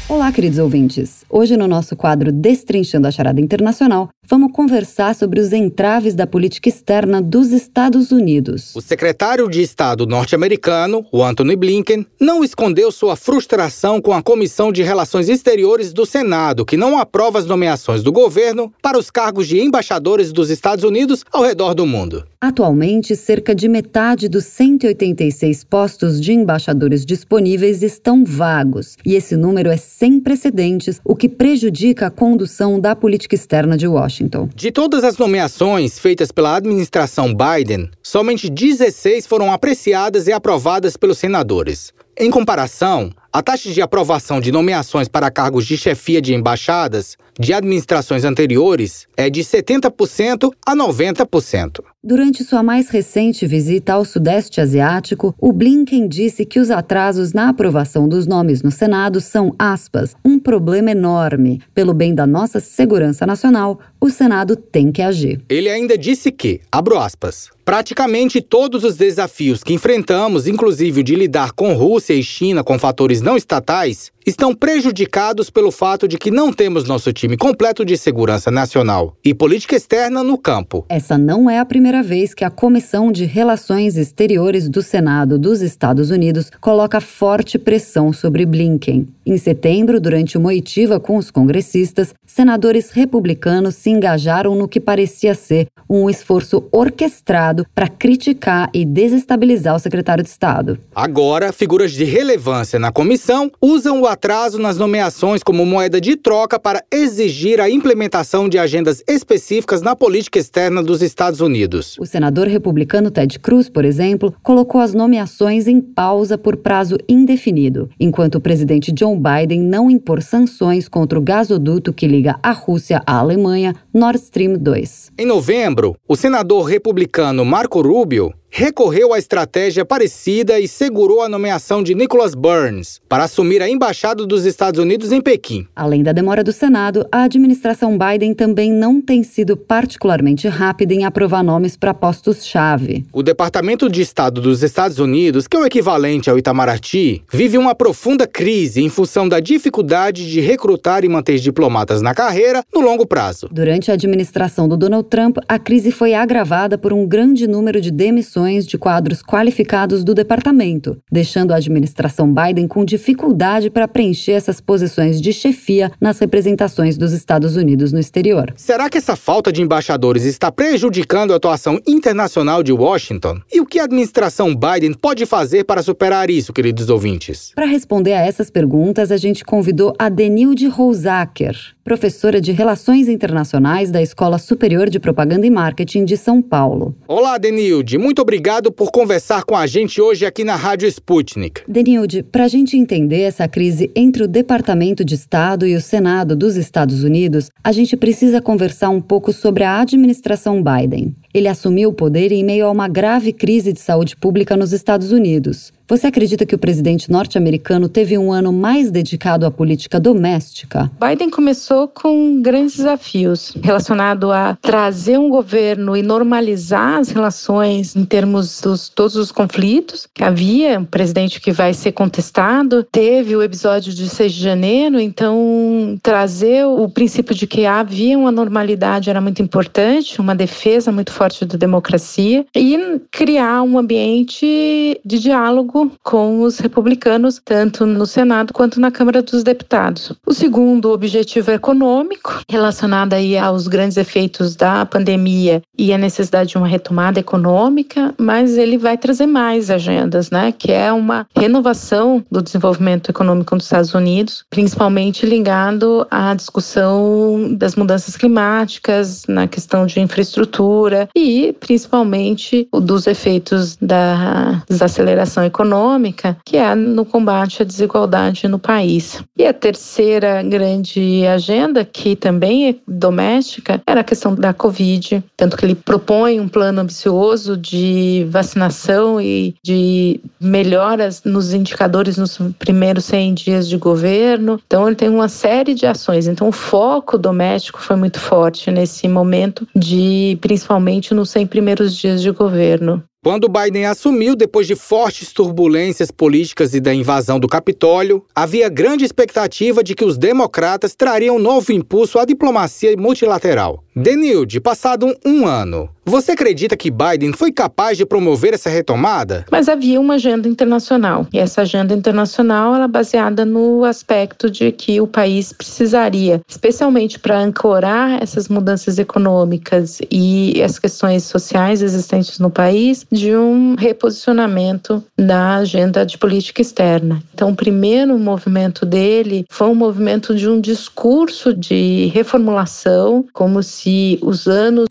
[0.09, 1.23] Olá, queridos ouvintes.
[1.29, 6.67] Hoje, no nosso quadro Destrinchando a Charada Internacional, vamos conversar sobre os entraves da política
[6.67, 8.75] externa dos Estados Unidos.
[8.75, 14.71] O secretário de Estado norte-americano, o Anthony Blinken, não escondeu sua frustração com a Comissão
[14.71, 19.47] de Relações Exteriores do Senado, que não aprova as nomeações do governo para os cargos
[19.47, 22.23] de embaixadores dos Estados Unidos ao redor do mundo.
[22.45, 29.71] Atualmente, cerca de metade dos 186 postos de embaixadores disponíveis estão vagos, e esse número
[29.71, 34.47] é sem precedentes, o que prejudica a condução da política externa de Washington.
[34.53, 41.17] De todas as nomeações feitas pela administração Biden, somente 16 foram apreciadas e aprovadas pelos
[41.17, 41.91] senadores.
[42.15, 47.53] Em comparação, a taxa de aprovação de nomeações para cargos de chefia de embaixadas de
[47.53, 51.83] administrações anteriores é de 70% a 90%.
[52.07, 57.49] Durante sua mais recente visita ao Sudeste Asiático, o Blinken disse que os atrasos na
[57.49, 61.59] aprovação dos nomes no Senado são, aspas, um problema enorme.
[61.73, 65.41] Pelo bem da nossa segurança nacional, o Senado tem que agir.
[65.49, 71.15] Ele ainda disse que, abro aspas, praticamente todos os desafios que enfrentamos, inclusive o de
[71.15, 76.31] lidar com Rússia e China com fatores não estatais, estão prejudicados pelo fato de que
[76.31, 80.85] não temos nosso time completo de segurança nacional e política externa no campo.
[80.89, 85.61] Essa não é a primeira vez que a Comissão de Relações Exteriores do Senado dos
[85.61, 89.14] Estados Unidos coloca forte pressão sobre Blinken.
[89.27, 95.33] Em setembro, durante uma oitiva com os congressistas, senadores republicanos se engajaram no que parecia
[95.33, 100.77] ser um esforço orquestrado para criticar e desestabilizar o secretário de Estado.
[100.93, 106.59] Agora, figuras de relevância na comissão usam o atraso nas nomeações como moeda de troca
[106.59, 111.97] para exigir a implementação de agendas específicas na política externa dos Estados Unidos.
[111.99, 117.89] O senador republicano Ted Cruz, por exemplo, colocou as nomeações em pausa por prazo indefinido,
[117.99, 123.01] enquanto o presidente John Biden não impor sanções contra o gasoduto que liga a Rússia
[123.05, 125.11] à Alemanha, Nord Stream 2.
[125.17, 131.83] Em novembro, o senador republicano Marco Rubio recorreu à estratégia parecida e segurou a nomeação
[131.83, 135.67] de Nicholas Burns para assumir a embaixada dos Estados Unidos em Pequim.
[135.75, 141.03] Além da demora do Senado, a administração Biden também não tem sido particularmente rápida em
[141.03, 143.03] aprovar nomes para postos-chave.
[143.11, 147.75] O Departamento de Estado dos Estados Unidos, que é o equivalente ao Itamaraty, vive uma
[147.75, 153.05] profunda crise em função da dificuldade de recrutar e manter diplomatas na carreira no longo
[153.05, 153.49] prazo.
[153.51, 157.91] Durante a administração do Donald Trump, a crise foi agravada por um grande número de
[157.91, 164.61] demissões de quadros qualificados do departamento, deixando a administração Biden com dificuldade para preencher essas
[164.61, 168.53] posições de chefia nas representações dos Estados Unidos no exterior.
[168.55, 173.39] Será que essa falta de embaixadores está prejudicando a atuação internacional de Washington?
[173.51, 177.51] E o que a administração Biden pode fazer para superar isso, queridos ouvintes?
[177.55, 183.91] Para responder a essas perguntas, a gente convidou a Denilde Rousaker, professora de Relações Internacionais
[183.91, 186.95] da Escola Superior de Propaganda e Marketing de São Paulo.
[187.07, 187.97] Olá, Denilde.
[187.97, 188.34] Muito obrigado
[188.71, 191.61] por conversar com a gente hoje aqui na Rádio Sputnik.
[191.67, 196.35] Denilde, para a gente entender essa crise entre o Departamento de Estado e o Senado
[196.35, 201.15] dos Estados Unidos, a gente precisa conversar um pouco sobre a administração Biden.
[201.35, 205.11] Ele assumiu o poder em meio a uma grave crise de saúde pública nos Estados
[205.11, 205.73] Unidos.
[205.87, 210.89] Você acredita que o presidente norte-americano teve um ano mais dedicado à política doméstica?
[210.99, 218.03] Biden começou com grandes desafios relacionado a trazer um governo e normalizar as relações em
[218.03, 223.43] termos dos todos os conflitos que havia, um presidente que vai ser contestado, teve o
[223.43, 229.21] episódio de 6 de janeiro, então trazer o princípio de que havia uma normalidade era
[229.21, 236.41] muito importante, uma defesa muito forte da democracia e criar um ambiente de diálogo com
[236.41, 240.11] os republicanos, tanto no Senado quanto na Câmara dos Deputados.
[240.25, 246.57] O segundo objetivo econômico, relacionado aí aos grandes efeitos da pandemia e a necessidade de
[246.57, 250.51] uma retomada econômica, mas ele vai trazer mais agendas, né?
[250.51, 257.75] Que é uma renovação do desenvolvimento econômico dos Estados Unidos, principalmente ligado à discussão das
[257.75, 266.75] mudanças climáticas, na questão de infraestrutura e principalmente dos efeitos da desaceleração econômica que é
[266.75, 269.23] no combate à desigualdade no país.
[269.37, 275.55] E a terceira grande agenda, que também é doméstica, era a questão da Covid, tanto
[275.55, 283.05] que ele propõe um plano ambicioso de vacinação e de melhoras nos indicadores nos primeiros
[283.05, 284.59] 100 dias de governo.
[284.65, 286.27] Então, ele tem uma série de ações.
[286.27, 292.21] Então, o foco doméstico foi muito forte nesse momento de, principalmente nos 100 primeiros dias
[292.21, 293.03] de governo.
[293.23, 299.03] Quando Biden assumiu, depois de fortes turbulências políticas e da invasão do Capitólio, havia grande
[299.03, 303.84] expectativa de que os democratas trariam novo impulso à diplomacia multilateral.
[303.97, 309.45] Denilde, passado um, ano, você acredita que Biden foi capaz de promover essa retomada?
[309.49, 311.25] Mas havia uma agenda internacional.
[311.31, 317.39] E essa agenda internacional era baseada no aspecto de que o país precisaria, especialmente para
[317.39, 325.55] ancorar essas mudanças econômicas e as questões sociais existentes no país, de um reposicionamento da
[325.55, 327.23] agenda de política externa.
[327.33, 333.84] Então, o primeiro movimento dele foi um movimento de um discurso de reformulação, como se
[333.85, 334.87] se os anos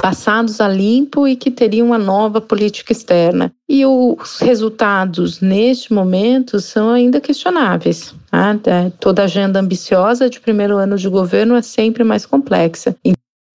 [0.00, 3.52] passados a limpo e que teria uma nova política externa.
[3.68, 8.14] E os resultados neste momento são ainda questionáveis.
[8.30, 8.56] Tá?
[8.66, 12.94] É, toda agenda ambiciosa de primeiro ano de governo é sempre mais complexa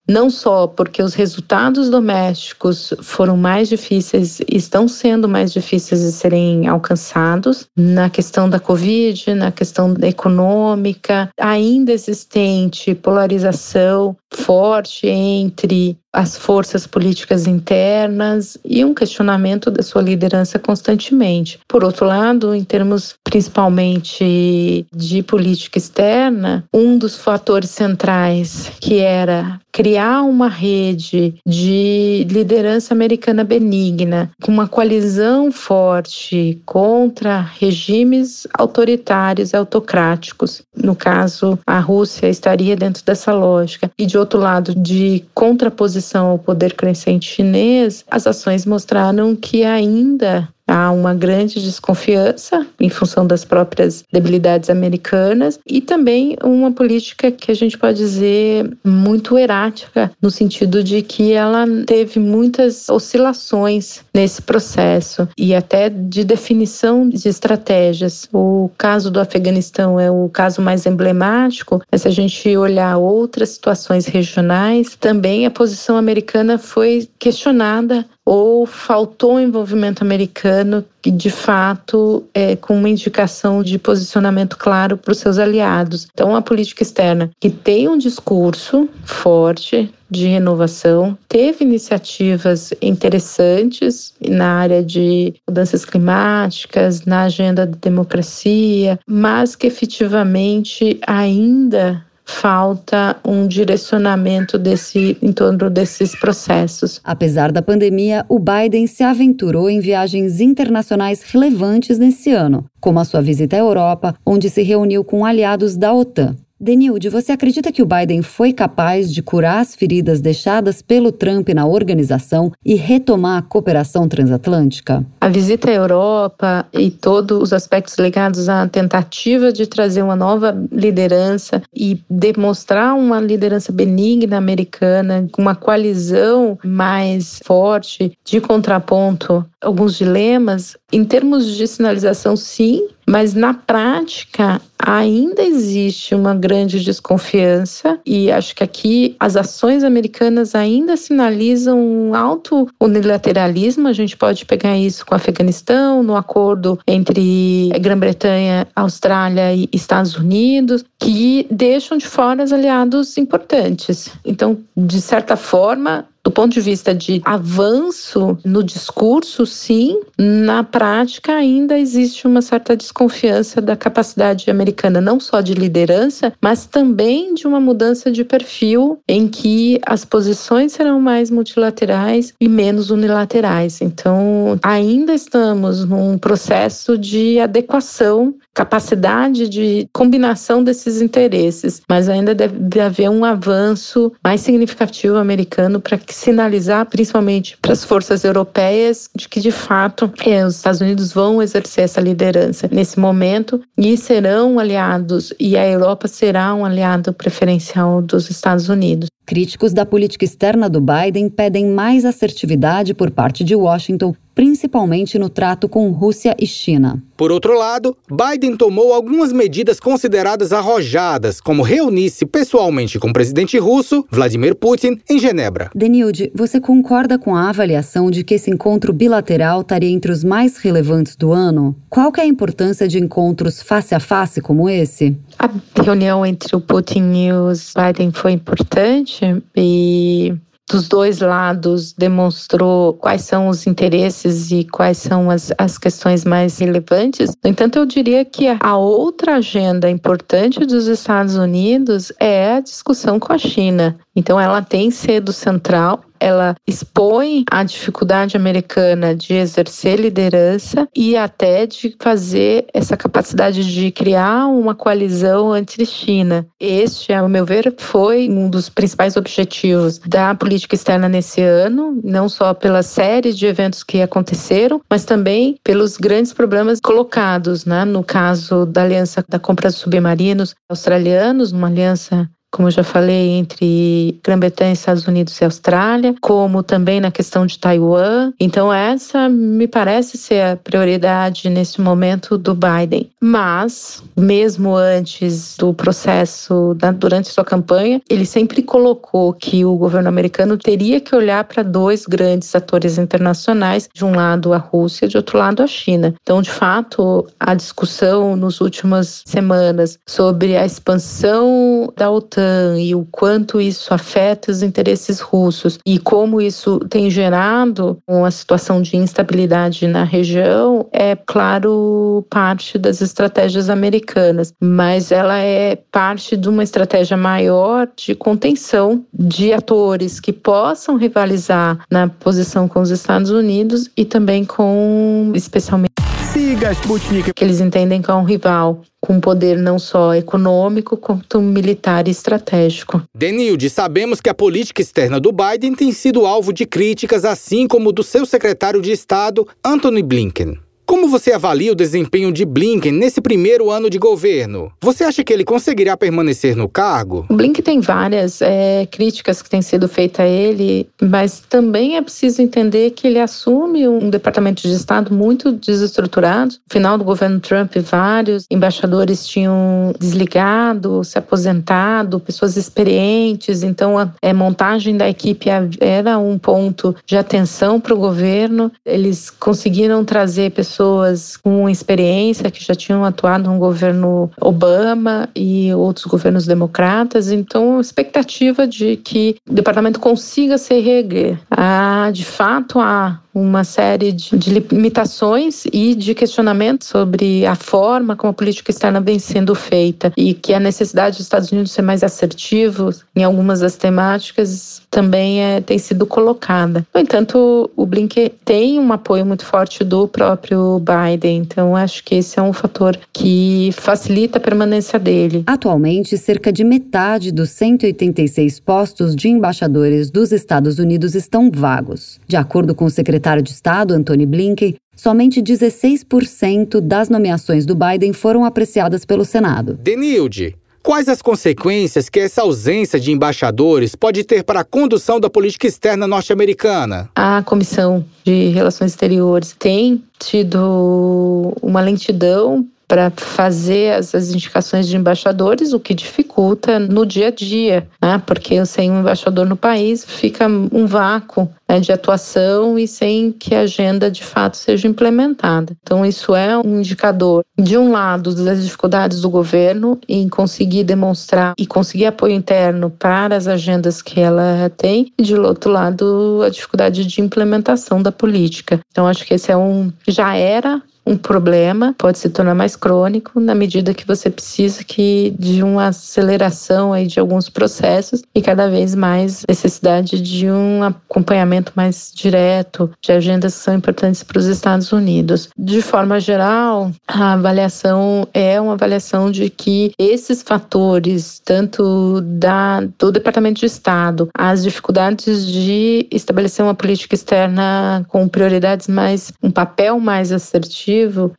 [0.07, 6.67] não só porque os resultados domésticos foram mais difíceis, estão sendo mais difíceis de serem
[6.67, 16.85] alcançados, na questão da Covid, na questão econômica, ainda existente polarização forte entre as forças
[16.85, 21.59] políticas internas e um questionamento da sua liderança constantemente.
[21.67, 29.59] Por outro lado, em termos principalmente de política externa, um dos fatores centrais que era
[29.71, 39.55] criar uma rede de liderança americana benigna, com uma coalizão forte contra regimes autoritários e
[39.55, 40.61] autocráticos.
[40.75, 43.89] No caso, a Rússia estaria dentro dessa lógica.
[43.97, 50.49] E de outro lado, de contraposição ao poder crescente chinês, as ações mostraram que ainda
[50.75, 57.51] Há uma grande desconfiança em função das próprias debilidades americanas e também uma política que
[57.51, 64.41] a gente pode dizer muito erática, no sentido de que ela teve muitas oscilações nesse
[64.41, 68.27] processo e até de definição de estratégias.
[68.33, 73.49] O caso do Afeganistão é o caso mais emblemático, mas se a gente olhar outras
[73.49, 82.23] situações regionais, também a posição americana foi questionada ou faltou envolvimento americano que de fato
[82.33, 86.07] é com uma indicação de posicionamento claro para os seus aliados.
[86.13, 94.59] Então, a política externa que tem um discurso forte de renovação, teve iniciativas interessantes na
[94.59, 104.57] área de mudanças climáticas, na agenda da democracia, mas que efetivamente ainda falta um direcionamento
[104.57, 107.01] desse em torno desses processos.
[107.03, 113.05] Apesar da pandemia, o Biden se aventurou em viagens internacionais relevantes nesse ano, como a
[113.05, 116.35] sua visita à Europa, onde se reuniu com aliados da OTAN.
[116.63, 121.49] Denilde, você acredita que o Biden foi capaz de curar as feridas deixadas pelo Trump
[121.49, 125.05] na organização e retomar a cooperação transatlântica?
[125.19, 130.57] A visita à Europa e todos os aspectos ligados à tentativa de trazer uma nova
[130.71, 140.77] liderança e demonstrar uma liderança benigna americana, uma coalizão mais forte de contraponto alguns dilemas.
[140.91, 148.55] Em termos de sinalização, sim, mas na prática ainda existe uma grande desconfiança e acho
[148.55, 153.87] que aqui as ações americanas ainda sinalizam um alto unilateralismo.
[153.87, 160.17] A gente pode pegar isso com o Afeganistão, no acordo entre Grã-Bretanha, Austrália e Estados
[160.17, 164.09] Unidos, que deixam de fora os aliados importantes.
[164.25, 171.33] Então, de certa forma, do ponto de vista de avanço no discurso, sim, na prática
[171.33, 177.45] ainda existe uma certa desconfiança da capacidade americana, não só de liderança, mas também de
[177.45, 183.81] uma mudança de perfil em que as posições serão mais multilaterais e menos unilaterais.
[183.81, 192.79] Então, ainda estamos num processo de adequação capacidade de combinação desses interesses, mas ainda deve
[192.79, 199.39] haver um avanço mais significativo americano para sinalizar, principalmente para as forças europeias, de que
[199.39, 205.33] de fato é, os Estados Unidos vão exercer essa liderança nesse momento e serão aliados,
[205.39, 209.07] e a Europa será um aliado preferencial dos Estados Unidos.
[209.25, 215.29] Críticos da política externa do Biden pedem mais assertividade por parte de Washington principalmente no
[215.29, 217.01] trato com Rússia e China.
[217.15, 223.57] Por outro lado, Biden tomou algumas medidas consideradas arrojadas, como reunir-se pessoalmente com o presidente
[223.57, 225.69] russo, Vladimir Putin, em Genebra.
[225.75, 230.57] Denilde, você concorda com a avaliação de que esse encontro bilateral estaria entre os mais
[230.57, 231.75] relevantes do ano?
[231.89, 235.15] Qual é a importância de encontros face a face como esse?
[235.37, 235.49] A
[235.81, 240.33] reunião entre o Putin e o Biden foi importante e
[240.69, 246.57] dos dois lados demonstrou quais são os interesses e quais são as, as questões mais
[246.57, 247.31] relevantes.
[247.43, 253.19] No entanto, eu diria que a outra agenda importante dos Estados Unidos é a discussão
[253.19, 253.97] com a China.
[254.15, 261.65] Então, ela tem sido central ela expõe a dificuldade americana de exercer liderança e até
[261.65, 266.47] de fazer essa capacidade de criar uma coalizão anti-China.
[266.57, 272.29] Este, ao meu ver, foi um dos principais objetivos da política externa nesse ano, não
[272.29, 277.83] só pela série de eventos que aconteceram, mas também pelos grandes problemas colocados, né?
[277.83, 283.31] no caso da aliança da compra de submarinos australianos, uma aliança como eu já falei,
[283.31, 288.31] entre Grã-Bretanha, Estados Unidos e Austrália, como também na questão de Taiwan.
[288.39, 293.09] Então, essa me parece ser a prioridade nesse momento do Biden.
[293.19, 300.55] Mas, mesmo antes do processo, durante sua campanha, ele sempre colocou que o governo americano
[300.55, 305.39] teria que olhar para dois grandes atores internacionais, de um lado a Rússia, de outro
[305.39, 306.13] lado a China.
[306.21, 312.42] Então, de fato, a discussão nos últimas semanas sobre a expansão da OTAN
[312.77, 318.81] E o quanto isso afeta os interesses russos e como isso tem gerado uma situação
[318.81, 326.49] de instabilidade na região, é claro parte das estratégias americanas, mas ela é parte de
[326.49, 333.29] uma estratégia maior de contenção de atores que possam rivalizar na posição com os Estados
[333.29, 335.93] Unidos e também com, especialmente,
[336.33, 337.31] Siga a Sputnik.
[337.31, 342.11] Que eles entendem que é um rival com poder não só econômico, quanto militar e
[342.11, 343.03] estratégico.
[343.13, 347.91] Denilde, sabemos que a política externa do Biden tem sido alvo de críticas, assim como
[347.91, 350.57] do seu secretário de Estado, Anthony Blinken.
[350.93, 354.71] Como você avalia o desempenho de Blinken nesse primeiro ano de governo?
[354.79, 357.25] Você acha que ele conseguirá permanecer no cargo?
[357.31, 362.01] O Blinken tem várias é, críticas que têm sido feitas a ele, mas também é
[362.03, 366.53] preciso entender que ele assume um departamento de Estado muito desestruturado.
[366.53, 374.03] No final do governo Trump, vários embaixadores tinham desligado, se aposentado, pessoas experientes, então a,
[374.03, 375.47] a é, montagem da equipe
[375.79, 378.71] era um ponto de atenção para o governo.
[378.85, 385.73] Eles conseguiram trazer pessoas pessoas com experiência que já tinham atuado no governo Obama e
[385.73, 387.31] outros governos democratas.
[387.31, 391.39] Então, expectativa de que o departamento consiga se reerguer.
[391.49, 398.15] Há, de fato, há uma série de, de, limitações e de questionamentos sobre a forma
[398.15, 401.81] como a política externa vem sendo feita e que a necessidade dos Estados Unidos ser
[401.81, 406.85] mais assertivos em algumas das temáticas também é, tem sido colocada.
[406.93, 412.15] No entanto, o Blinken tem um apoio muito forte do próprio Biden, então acho que
[412.15, 415.43] esse é um fator que facilita a permanência dele.
[415.47, 422.19] Atualmente, cerca de metade dos 186 postos de embaixadores dos Estados Unidos estão vagos.
[422.27, 428.13] De acordo com o secretário de Estado, Antony Blinken, somente 16% das nomeações do Biden
[428.13, 429.77] foram apreciadas pelo Senado.
[429.81, 435.29] Denilde, Quais as consequências que essa ausência de embaixadores pode ter para a condução da
[435.29, 437.09] política externa norte-americana?
[437.15, 444.95] A Comissão de Relações Exteriores tem tido uma lentidão para fazer as, as, indicações de
[444.95, 448.21] embaixadores, o que dificulta no dia a dia, né?
[448.25, 453.55] porque sem um embaixador no país fica um vácuo né, de atuação e sem que
[453.55, 455.75] a agenda de fato seja implementada.
[455.81, 461.53] Então, isso é um indicador, de um lado, das dificuldades do governo em conseguir demonstrar
[461.57, 466.49] e conseguir apoio interno para as agendas que ela tem, e de outro lado, a
[466.49, 468.79] dificuldade de implementação da política.
[468.91, 469.91] Então, acho que esse é um.
[470.07, 475.35] Já era um problema pode se tornar mais crônico na medida que você precisa que
[475.37, 481.73] de uma aceleração aí de alguns processos e cada vez mais necessidade de um acompanhamento
[481.75, 485.49] mais direto de agendas que são importantes para os Estados Unidos.
[485.57, 493.11] De forma geral, a avaliação é uma avaliação de que esses fatores, tanto da, do
[493.11, 499.99] Departamento de Estado, as dificuldades de estabelecer uma política externa com prioridades mais, um papel
[499.99, 500.92] mais assertivo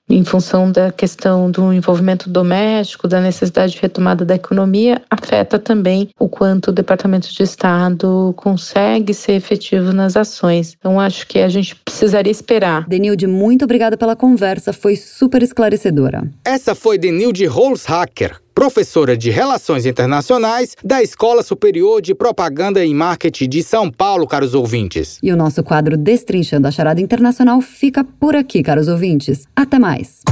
[0.09, 6.09] em função da questão do envolvimento doméstico, da necessidade de retomada da economia, afeta também
[6.19, 10.75] o quanto o Departamento de Estado consegue ser efetivo nas ações.
[10.79, 12.87] Então, acho que a gente precisaria esperar.
[12.87, 16.23] Denilde, muito obrigada pela conversa, foi super esclarecedora.
[16.45, 23.49] Essa foi Denilde Holzhacker, professora de Relações Internacionais da Escola Superior de Propaganda e Marketing
[23.49, 25.19] de São Paulo, caros ouvintes.
[25.23, 29.47] E o nosso quadro Destrinchando a Charada Internacional fica por aqui, caros ouvintes.
[29.57, 30.23] Até mais.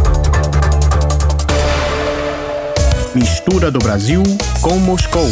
[3.15, 4.23] Mistura do Brasil
[4.63, 5.29] com Moscou.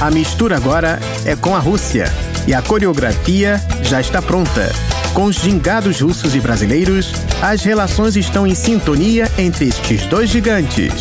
[0.00, 2.06] A mistura agora é com a Rússia
[2.46, 4.70] e a coreografia já está pronta.
[5.14, 10.92] Com os gingados russos e brasileiros, as relações estão em sintonia entre estes dois gigantes.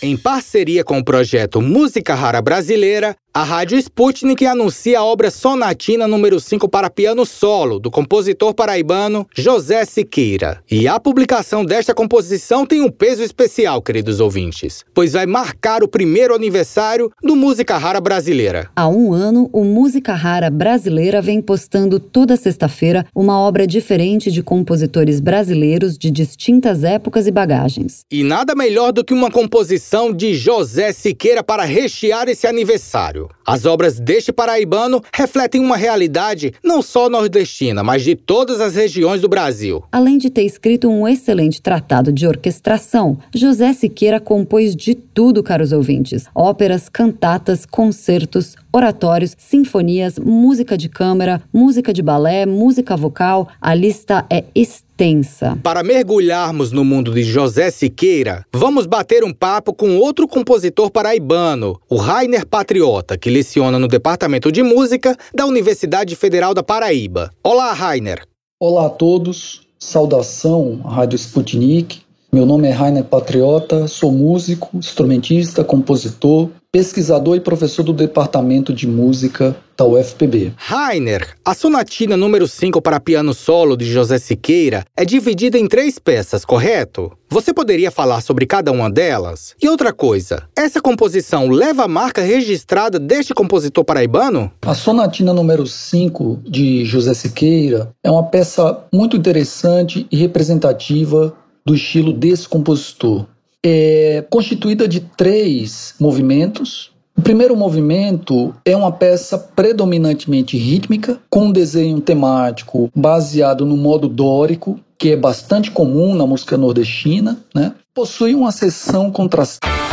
[0.00, 6.08] Em parceria com o projeto Música Rara Brasileira, a Rádio Sputnik anuncia a obra Sonatina
[6.08, 10.60] número 5 para piano solo, do compositor paraibano José Siqueira.
[10.68, 15.88] E a publicação desta composição tem um peso especial, queridos ouvintes, pois vai marcar o
[15.88, 18.68] primeiro aniversário do Música Rara Brasileira.
[18.74, 24.42] Há um ano, o Música Rara Brasileira vem postando toda sexta-feira uma obra diferente de
[24.42, 28.00] compositores brasileiros de distintas épocas e bagagens.
[28.10, 33.27] E nada melhor do que uma composição de José Siqueira para rechear esse aniversário.
[33.46, 39.20] As obras deste paraibano refletem uma realidade não só nordestina, mas de todas as regiões
[39.20, 39.82] do Brasil.
[39.90, 45.72] Além de ter escrito um excelente tratado de orquestração, José Siqueira compôs de tudo, caros
[45.72, 53.48] ouvintes: óperas, cantatas, concertos, oratórios, sinfonias, música de câmara, música de balé, música vocal.
[53.60, 55.58] A lista é extensa.
[55.62, 61.80] Para mergulharmos no mundo de José Siqueira, vamos bater um papo com outro compositor paraibano,
[61.88, 67.30] o Rainer Patriota, que leciona no Departamento de Música da Universidade Federal da Paraíba.
[67.42, 68.22] Olá, Rainer.
[68.60, 69.62] Olá a todos.
[69.78, 72.02] Saudação à Rádio Sputnik.
[72.30, 78.86] Meu nome é Rainer Patriota, sou músico, instrumentista, compositor, pesquisador e professor do Departamento de
[78.86, 80.52] Música da UFPB.
[80.56, 85.98] Rainer, a sonatina número 5 para piano solo de José Siqueira é dividida em três
[85.98, 87.10] peças, correto?
[87.30, 89.54] Você poderia falar sobre cada uma delas?
[89.62, 94.52] E outra coisa, essa composição leva a marca registrada deste compositor paraibano?
[94.60, 101.74] A sonatina número 5 de José Siqueira é uma peça muito interessante e representativa do
[101.74, 103.26] estilo desse compositor.
[103.64, 106.92] É constituída de três movimentos.
[107.16, 114.08] O primeiro movimento é uma peça predominantemente rítmica, com um desenho temático baseado no modo
[114.08, 117.38] dórico, que é bastante comum na música nordestina.
[117.52, 117.74] Né?
[117.92, 119.87] Possui uma seção contrastada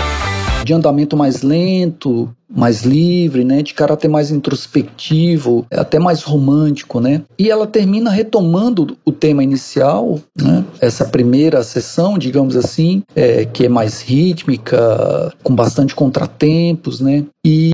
[0.66, 7.22] de andamento mais lento, mais livre, né, de caráter mais introspectivo, até mais romântico, né?
[7.38, 10.66] E ela termina retomando o tema inicial, né?
[10.82, 17.24] Essa primeira sessão, digamos assim, é, que é mais rítmica, com bastante contratempos, né?
[17.46, 17.72] E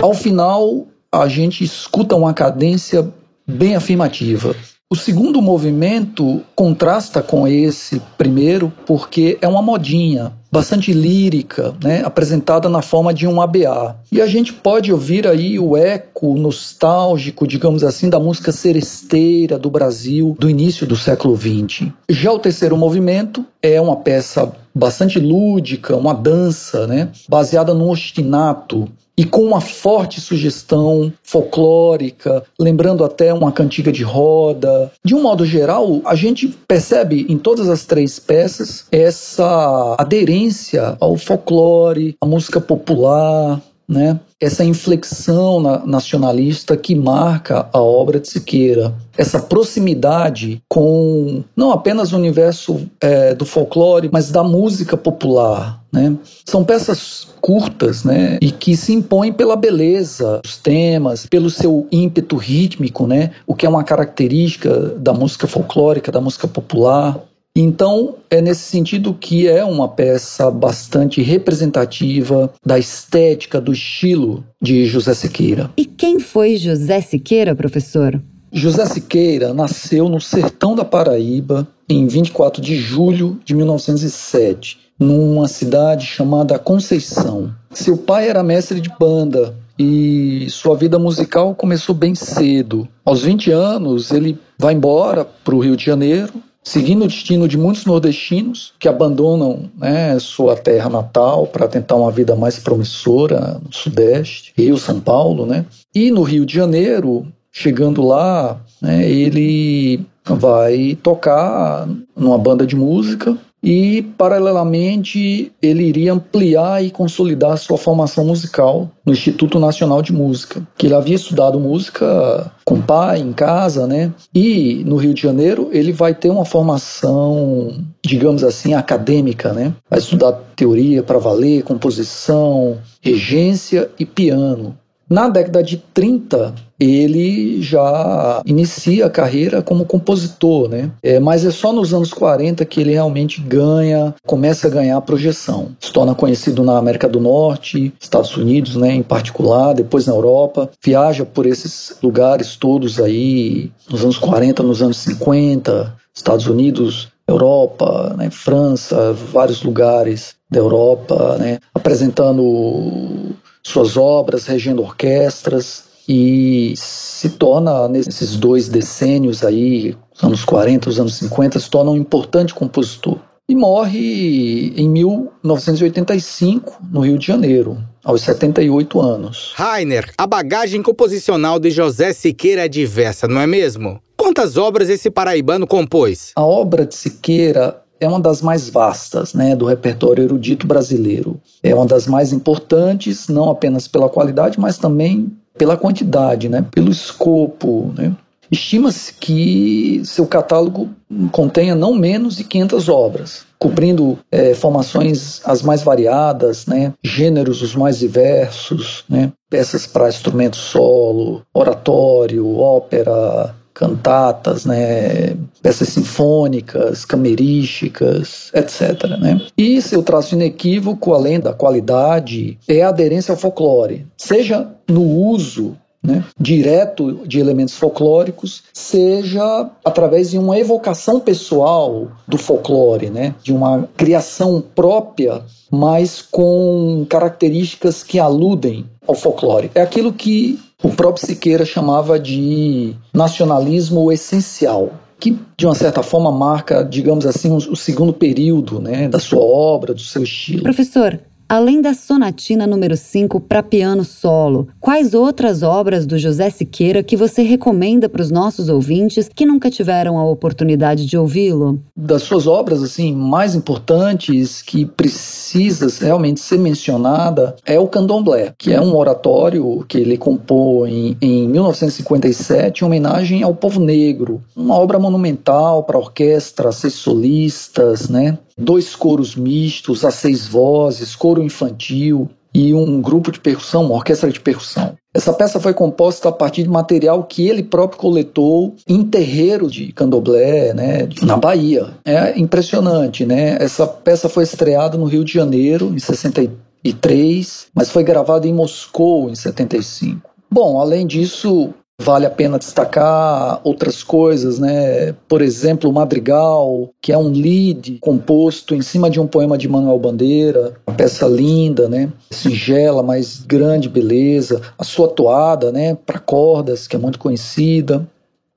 [0.00, 3.08] ao final a gente escuta uma cadência
[3.46, 4.56] bem afirmativa.
[4.90, 12.68] O segundo movimento contrasta com esse primeiro porque é uma modinha bastante lírica, né, apresentada
[12.68, 13.96] na forma de um ABA.
[14.12, 19.68] E a gente pode ouvir aí o eco nostálgico, digamos assim, da música seresteira do
[19.68, 21.88] Brasil do início do século XX.
[22.08, 28.88] Já o terceiro movimento é uma peça bastante lúdica, uma dança, né, baseada no ostinato,
[29.16, 34.90] e com uma forte sugestão folclórica, lembrando até uma cantiga de roda.
[35.04, 41.16] De um modo geral, a gente percebe em todas as três peças essa aderência ao
[41.16, 44.18] folclore, à música popular, né?
[44.44, 52.12] Essa inflexão na, nacionalista que marca a obra de Siqueira, essa proximidade com não apenas
[52.12, 55.82] o universo é, do folclore, mas da música popular.
[55.92, 56.16] Né?
[56.44, 58.38] São peças curtas né?
[58.40, 63.30] e que se impõem pela beleza dos temas, pelo seu ímpeto rítmico, né?
[63.46, 67.18] o que é uma característica da música folclórica, da música popular.
[67.56, 74.86] Então, é nesse sentido que é uma peça bastante representativa da estética, do estilo de
[74.86, 75.70] José Siqueira.
[75.76, 78.20] E quem foi José Siqueira, professor?
[78.52, 86.06] José Siqueira nasceu no sertão da Paraíba em 24 de julho de 1907, numa cidade
[86.06, 87.54] chamada Conceição.
[87.70, 92.88] Seu pai era mestre de banda e sua vida musical começou bem cedo.
[93.04, 96.32] Aos 20 anos, ele vai embora para o Rio de Janeiro
[96.64, 102.10] seguindo o destino de muitos nordestinos que abandonam né, sua terra natal para tentar uma
[102.10, 105.66] vida mais promissora no Sudeste, Rio, São Paulo, né?
[105.94, 111.86] E no Rio de Janeiro, chegando lá, né, ele vai tocar
[112.16, 119.12] numa banda de música e, paralelamente, ele iria ampliar e consolidar sua formação musical no
[119.12, 124.12] Instituto Nacional de Música, que ele havia estudado música com o pai, em casa, né?
[124.34, 129.72] E no Rio de Janeiro ele vai ter uma formação, digamos assim, acadêmica, né?
[129.88, 134.76] Vai estudar teoria para valer, composição, regência e piano.
[135.14, 140.90] Na década de 30, ele já inicia a carreira como compositor, né?
[141.04, 145.68] É, mas é só nos anos 40 que ele realmente ganha, começa a ganhar projeção.
[145.78, 150.68] Se torna conhecido na América do Norte, Estados Unidos, né, em particular, depois na Europa,
[150.84, 158.16] viaja por esses lugares todos aí, nos anos 40, nos anos 50, Estados Unidos, Europa,
[158.18, 163.32] né, França, vários lugares da Europa, né, apresentando
[163.64, 171.00] suas obras, regendo orquestras e se torna, nesses dois decênios aí, os anos 40, os
[171.00, 173.18] anos 50, se torna um importante compositor.
[173.48, 179.52] E morre em 1985, no Rio de Janeiro, aos 78 anos.
[179.54, 184.00] Rainer, a bagagem composicional de José Siqueira é diversa, não é mesmo?
[184.16, 186.32] Quantas obras esse paraibano compôs?
[186.36, 191.40] A obra de Siqueira é uma das mais vastas né, do repertório erudito brasileiro.
[191.62, 196.90] É uma das mais importantes, não apenas pela qualidade, mas também pela quantidade, né, pelo
[196.90, 197.92] escopo.
[197.96, 198.14] Né.
[198.50, 200.90] Estima-se que seu catálogo
[201.32, 206.92] contenha não menos de 500 obras, cobrindo é, formações as mais variadas, né?
[207.02, 209.32] gêneros os mais diversos, né?
[209.48, 219.18] peças para instrumento solo, oratório, ópera, cantatas, né, peças sinfônicas, camerísticas, etc.
[219.20, 219.40] Né?
[219.58, 225.76] E seu traço inequívoco, além da qualidade, é a aderência ao folclore, seja no uso
[226.04, 233.52] né, direto de elementos folclóricos, seja através de uma evocação pessoal do folclore, né, de
[233.52, 239.70] uma criação própria, mas com características que aludem ao folclore.
[239.74, 246.30] É aquilo que o próprio Siqueira chamava de nacionalismo essencial, que de uma certa forma
[246.30, 250.62] marca, digamos assim, o segundo período né, da sua obra, do seu estilo.
[250.62, 251.18] Professor,
[251.48, 257.16] Além da Sonatina número 5 para piano solo, quais outras obras do José Siqueira que
[257.16, 261.80] você recomenda para os nossos ouvintes que nunca tiveram a oportunidade de ouvi-lo?
[261.94, 268.72] Das suas obras assim mais importantes que precisa realmente ser mencionada é o Candomblé, que
[268.72, 270.90] é um oratório que ele compôs
[271.20, 278.38] em 1957 em homenagem ao povo negro, uma obra monumental para orquestra, seis solistas, né?
[278.56, 284.30] Dois coros mistos a seis vozes, coro infantil e um grupo de percussão, uma orquestra
[284.30, 284.96] de percussão.
[285.12, 289.92] Essa peça foi composta a partir de material que ele próprio coletou em terreiro de
[289.92, 291.88] candomblé, né, na Bahia.
[292.04, 293.56] É impressionante, né?
[293.60, 299.28] Essa peça foi estreada no Rio de Janeiro em 63, mas foi gravada em Moscou
[299.30, 300.30] em 75.
[300.50, 305.12] Bom, além disso, Vale a pena destacar outras coisas, né?
[305.28, 309.68] Por exemplo, o Madrigal, que é um lead composto em cima de um poema de
[309.68, 312.12] Manuel Bandeira, uma peça linda, né?
[312.32, 314.60] Singela, mas grande beleza.
[314.76, 315.94] A sua toada, né?
[315.94, 318.06] Para cordas, que é muito conhecida.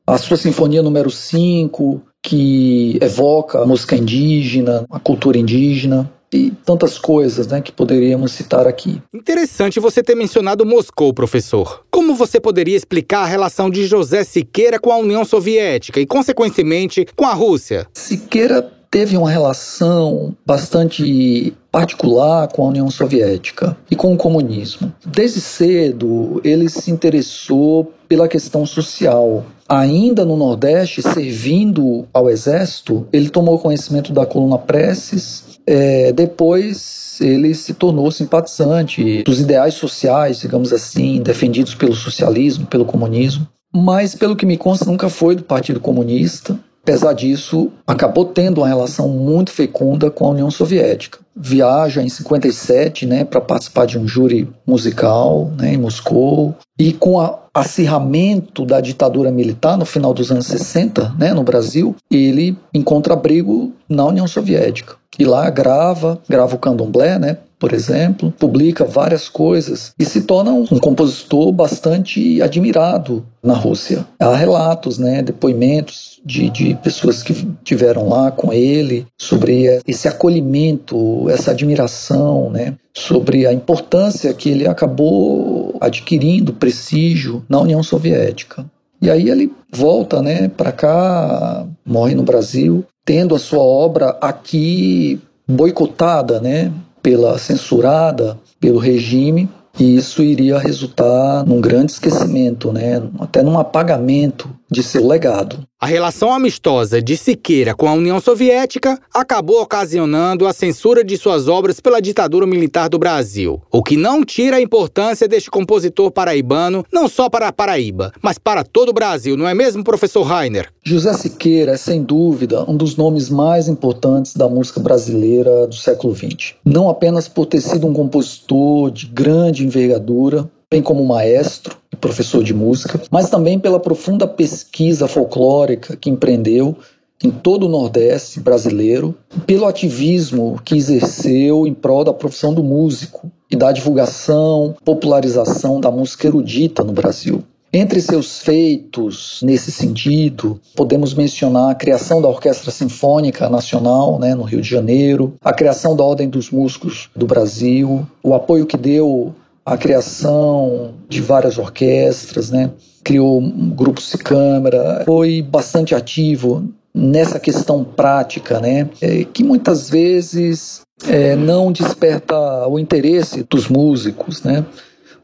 [0.06, 6.98] A sua Sinfonia número 5, que evoca a música indígena, a cultura indígena e tantas
[6.98, 9.02] coisas né, que poderíamos citar aqui.
[9.14, 11.86] Interessante você ter mencionado Moscou, professor.
[11.90, 17.06] Como você poderia explicar a relação de José Siqueira com a União Soviética e, consequentemente,
[17.16, 17.88] com a Rússia?
[17.94, 24.92] Siqueira teve uma relação bastante particular com a União Soviética e com o comunismo.
[25.06, 29.46] Desde cedo, ele se interessou pela questão social.
[29.68, 37.54] Ainda no Nordeste, servindo ao exército, ele tomou conhecimento da coluna Presses é, depois ele
[37.54, 43.48] se tornou simpatizante dos ideais sociais, digamos assim, defendidos pelo socialismo, pelo comunismo.
[43.74, 46.58] Mas, pelo que me consta, nunca foi do Partido Comunista.
[46.88, 51.20] Apesar disso, acabou tendo uma relação muito fecunda com a União Soviética.
[51.36, 56.56] Viaja em 57 né, para participar de um júri musical né, em Moscou.
[56.80, 61.94] E com o acirramento da ditadura militar no final dos anos 60 né, no Brasil,
[62.10, 64.96] ele encontra abrigo na União Soviética.
[65.20, 67.38] E lá grava, grava o candomblé, né?
[67.60, 74.06] Por exemplo, publica várias coisas e se torna um, compositor bastante admirado na Rússia.
[74.20, 77.34] Há relatos, né, depoimentos de, de pessoas que
[77.64, 84.68] tiveram lá com ele sobre esse acolhimento, essa admiração, né, sobre a importância que ele
[84.68, 88.66] acabou adquirindo prestígio na União Soviética.
[89.02, 95.18] E aí ele volta, né, para cá, morre no Brasil tendo a sua obra aqui
[95.48, 96.74] boicotada, né,
[97.08, 99.50] pela censurada pelo regime,
[99.80, 105.58] e isso iria resultar num grande esquecimento, né, até num apagamento de seu legado.
[105.80, 111.48] A relação amistosa de Siqueira com a União Soviética acabou ocasionando a censura de suas
[111.48, 116.84] obras pela ditadura militar do Brasil, o que não tira a importância deste compositor paraibano,
[116.92, 120.68] não só para a Paraíba, mas para todo o Brasil, não é mesmo, professor Rainer?
[120.84, 126.16] José Siqueira é, sem dúvida, um dos nomes mais importantes da música brasileira do século
[126.16, 126.56] XX.
[126.66, 132.44] Não apenas por ter sido um compositor de grande envergadura, bem como maestro e professor
[132.44, 136.76] de música, mas também pela profunda pesquisa folclórica que empreendeu
[137.24, 139.16] em todo o Nordeste brasileiro,
[139.46, 145.90] pelo ativismo que exerceu em prol da profissão do músico e da divulgação, popularização da
[145.90, 147.44] música erudita no Brasil.
[147.72, 154.44] Entre seus feitos nesse sentido, podemos mencionar a criação da Orquestra Sinfônica Nacional né, no
[154.44, 159.34] Rio de Janeiro, a criação da Ordem dos Músicos do Brasil, o apoio que deu
[159.68, 162.72] a criação de várias orquestras, né?
[163.04, 163.42] criou
[163.76, 166.64] grupos de câmara, foi bastante ativo
[166.94, 168.90] nessa questão prática, né?
[169.02, 174.66] É, que muitas vezes é, não desperta o interesse dos músicos, né?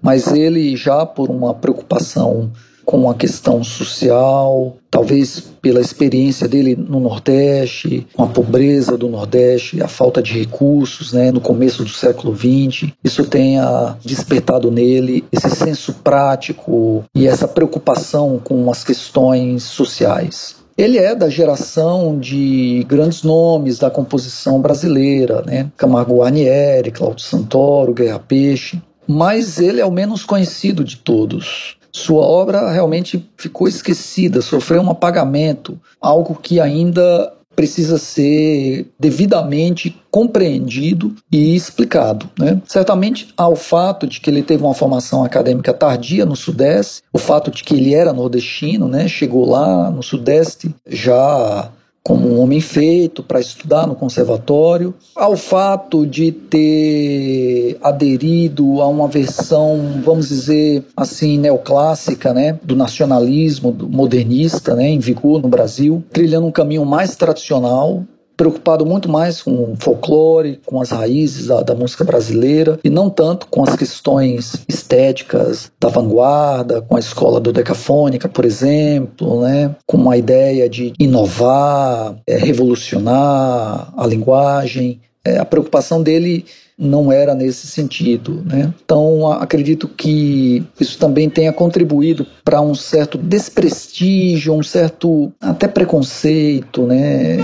[0.02, 2.52] mas ele já por uma preocupação
[2.86, 9.82] com a questão social, talvez pela experiência dele no Nordeste, com a pobreza do Nordeste,
[9.82, 15.50] a falta de recursos né, no começo do século XX, isso tenha despertado nele esse
[15.50, 20.64] senso prático e essa preocupação com as questões sociais.
[20.76, 25.70] Ele é da geração de grandes nomes da composição brasileira, né?
[25.78, 31.78] Camargo Guarnieri, Cláudio Santoro, Guerra Peixe, mas ele é o menos conhecido de todos.
[31.94, 41.16] Sua obra realmente ficou esquecida, sofreu um apagamento, algo que ainda precisa ser devidamente compreendido
[41.32, 42.30] e explicado.
[42.38, 42.60] Né?
[42.66, 47.52] Certamente ao fato de que ele teve uma formação acadêmica tardia no Sudeste, o fato
[47.52, 49.08] de que ele era nordestino, né?
[49.08, 51.70] chegou lá no Sudeste já
[52.04, 59.08] como um homem feito para estudar no conservatório, ao fato de ter aderido a uma
[59.08, 66.48] versão, vamos dizer assim, neoclássica, né, do nacionalismo modernista, né, em vigor no Brasil, trilhando
[66.48, 68.04] um caminho mais tradicional,
[68.44, 73.10] preocupado muito mais com o folclore, com as raízes da, da, música brasileira e não
[73.10, 79.74] tanto com as questões estéticas da vanguarda, com a escola do decafônica, por exemplo, né?
[79.88, 85.00] com a ideia de inovar, é, revolucionar a linguagem.
[85.24, 86.44] É, a preocupação dele
[86.78, 88.44] não era nesse sentido.
[88.46, 88.74] Né?
[88.84, 96.86] Então, acredito que isso também tenha contribuído para um certo desprestígio, um certo até preconceito,
[96.86, 97.38] né?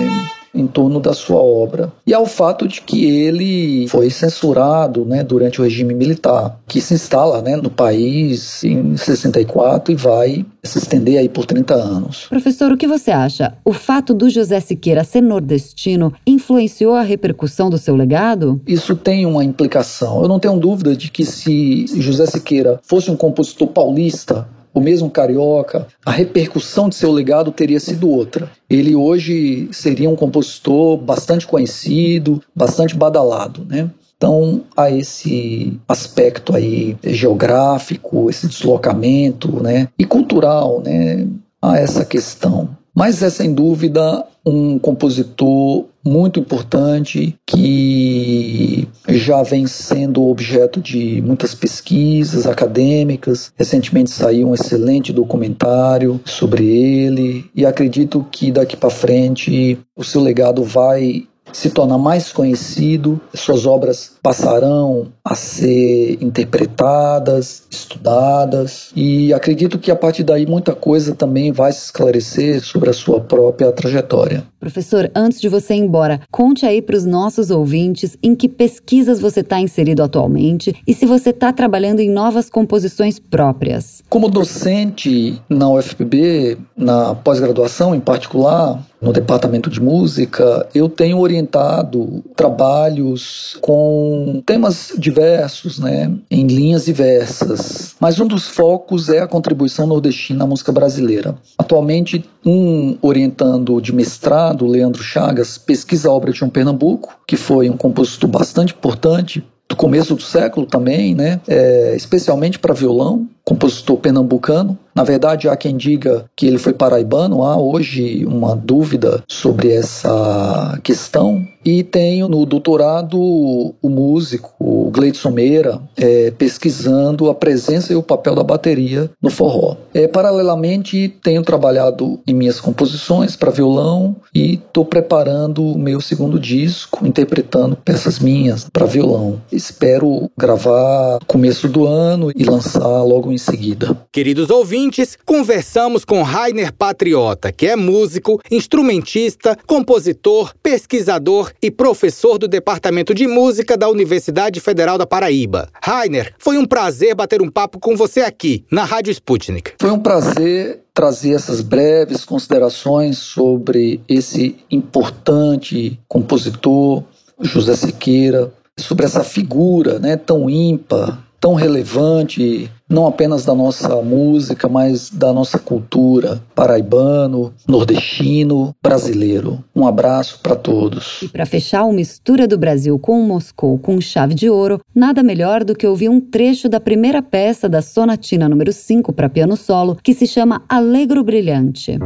[0.59, 1.91] Em torno da sua obra.
[2.05, 6.93] E ao fato de que ele foi censurado né, durante o regime militar, que se
[6.93, 12.27] instala né, no país em 64 e vai se estender aí por 30 anos.
[12.27, 13.53] Professor, o que você acha?
[13.63, 18.61] O fato do José Siqueira ser nordestino influenciou a repercussão do seu legado?
[18.67, 20.21] Isso tem uma implicação.
[20.21, 25.09] Eu não tenho dúvida de que se José Siqueira fosse um compositor paulista, o mesmo
[25.09, 28.51] carioca, a repercussão de seu legado teria sido outra.
[28.69, 33.89] Ele hoje seria um compositor bastante conhecido, bastante badalado, né?
[34.15, 41.25] Então, há esse aspecto aí geográfico, esse deslocamento, né, e cultural, né,
[41.61, 42.69] a essa questão.
[42.93, 51.53] Mas é sem dúvida um compositor muito importante que já vem sendo objeto de muitas
[51.53, 53.51] pesquisas acadêmicas.
[53.55, 60.21] Recentemente saiu um excelente documentário sobre ele e acredito que daqui para frente o seu
[60.21, 69.77] legado vai se tornar mais conhecido, suas obras passarão a ser interpretadas, estudadas, e acredito
[69.77, 74.43] que a partir daí muita coisa também vai se esclarecer sobre a sua própria trajetória.
[74.59, 79.19] Professor, antes de você ir embora, conte aí para os nossos ouvintes em que pesquisas
[79.19, 84.03] você está inserido atualmente e se você está trabalhando em novas composições próprias.
[84.09, 92.23] Como docente na UFPB, na pós-graduação em particular, no departamento de música, eu tenho orientado
[92.35, 97.95] trabalhos com temas diversos, né, em linhas diversas.
[97.99, 101.35] Mas um dos focos é a contribuição nordestina à música brasileira.
[101.57, 107.69] Atualmente, um orientando de mestrado, Leandro Chagas, pesquisa a obra de João Pernambuco, que foi
[107.69, 113.97] um compositor bastante importante do começo do século também, né, é, especialmente para violão, compositor
[113.97, 114.77] pernambucano.
[114.95, 120.77] Na verdade, há quem diga que ele foi paraibano, há hoje uma dúvida sobre essa
[120.83, 121.47] questão.
[121.63, 128.35] E tenho no doutorado o músico Gleidson Meira é, pesquisando a presença e o papel
[128.35, 129.77] da bateria no forró.
[129.93, 136.39] É, paralelamente, tenho trabalhado em minhas composições para violão e estou preparando o meu segundo
[136.39, 139.41] disco, interpretando peças minhas para violão.
[139.51, 143.97] Espero gravar no começo do ano e lançar logo em seguida.
[144.11, 152.47] Queridos ouvintes, conversamos com Rainer Patriota, que é músico, instrumentista, compositor, pesquisador e professor do
[152.47, 155.69] Departamento de Música da Universidade Federal da Paraíba.
[155.81, 159.73] Rainer, foi um prazer bater um papo com você aqui, na Rádio Sputnik.
[159.79, 167.03] Foi um prazer trazer essas breves considerações sobre esse importante compositor,
[167.41, 174.67] José Siqueira, sobre essa figura né, tão ímpar tão relevante, não apenas da nossa música,
[174.67, 179.63] mas da nossa cultura paraibano, nordestino, brasileiro.
[179.75, 181.21] Um abraço para todos.
[181.21, 185.63] E para fechar o Mistura do Brasil com Moscou com chave de ouro, nada melhor
[185.63, 189.97] do que ouvir um trecho da primeira peça da Sonatina número 5 para piano solo,
[190.03, 191.97] que se chama Alegro Brilhante.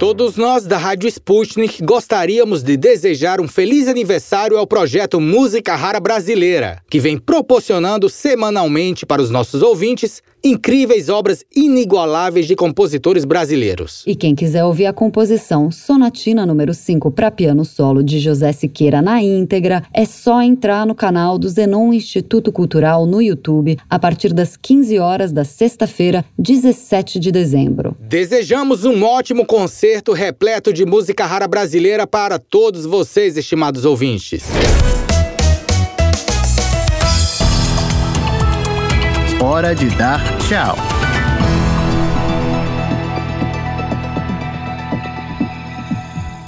[0.00, 6.00] Todos nós da Rádio Sputnik gostaríamos de desejar um feliz aniversário ao projeto Música Rara
[6.00, 14.02] Brasileira, que vem proporcionando semanalmente para os nossos ouvintes incríveis obras inigualáveis de compositores brasileiros.
[14.06, 19.02] E quem quiser ouvir a composição Sonatina número 5 para piano solo de José Siqueira
[19.02, 24.32] na íntegra, é só entrar no canal do Zenon Instituto Cultural no YouTube a partir
[24.32, 27.96] das 15 horas da sexta-feira, 17 de dezembro.
[28.00, 34.44] Desejamos um ótimo concerto repleto de música rara brasileira para todos vocês, estimados ouvintes.
[39.40, 40.89] Hora de dar tchau.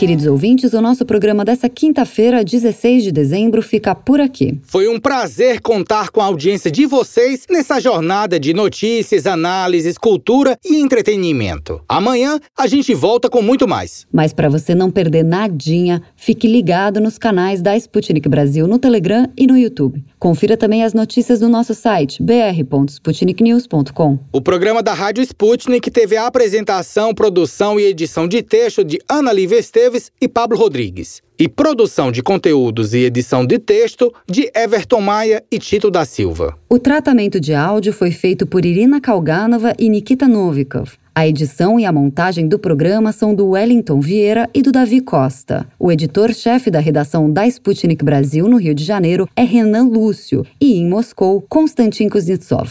[0.03, 4.59] Queridos ouvintes, o nosso programa dessa quinta-feira, 16 de dezembro, fica por aqui.
[4.65, 10.59] Foi um prazer contar com a audiência de vocês nessa jornada de notícias, análises, cultura
[10.65, 11.81] e entretenimento.
[11.89, 14.05] Amanhã a gente volta com muito mais.
[14.13, 19.29] Mas para você não perder nadinha, fique ligado nos canais da Sputnik Brasil no Telegram
[19.39, 20.05] e no YouTube.
[20.19, 24.19] Confira também as notícias no nosso site br.sputniknews.com.
[24.33, 29.33] O programa da Rádio Sputnik teve a apresentação, produção e edição de texto de Ana
[29.33, 29.61] Lívia
[29.93, 31.23] Esteves e Pablo Rodrigues.
[31.39, 36.57] E produção de conteúdos e edição de texto de Everton Maia e Tito da Silva.
[36.69, 40.93] O tratamento de áudio foi feito por Irina Kalganova e Nikita Novikov.
[41.15, 45.67] A edição e a montagem do programa são do Wellington Vieira e do Davi Costa.
[45.79, 50.79] O editor-chefe da redação da Sputnik Brasil no Rio de Janeiro é Renan Lúcio e
[50.79, 52.71] em Moscou, Konstantin Kuznetsov.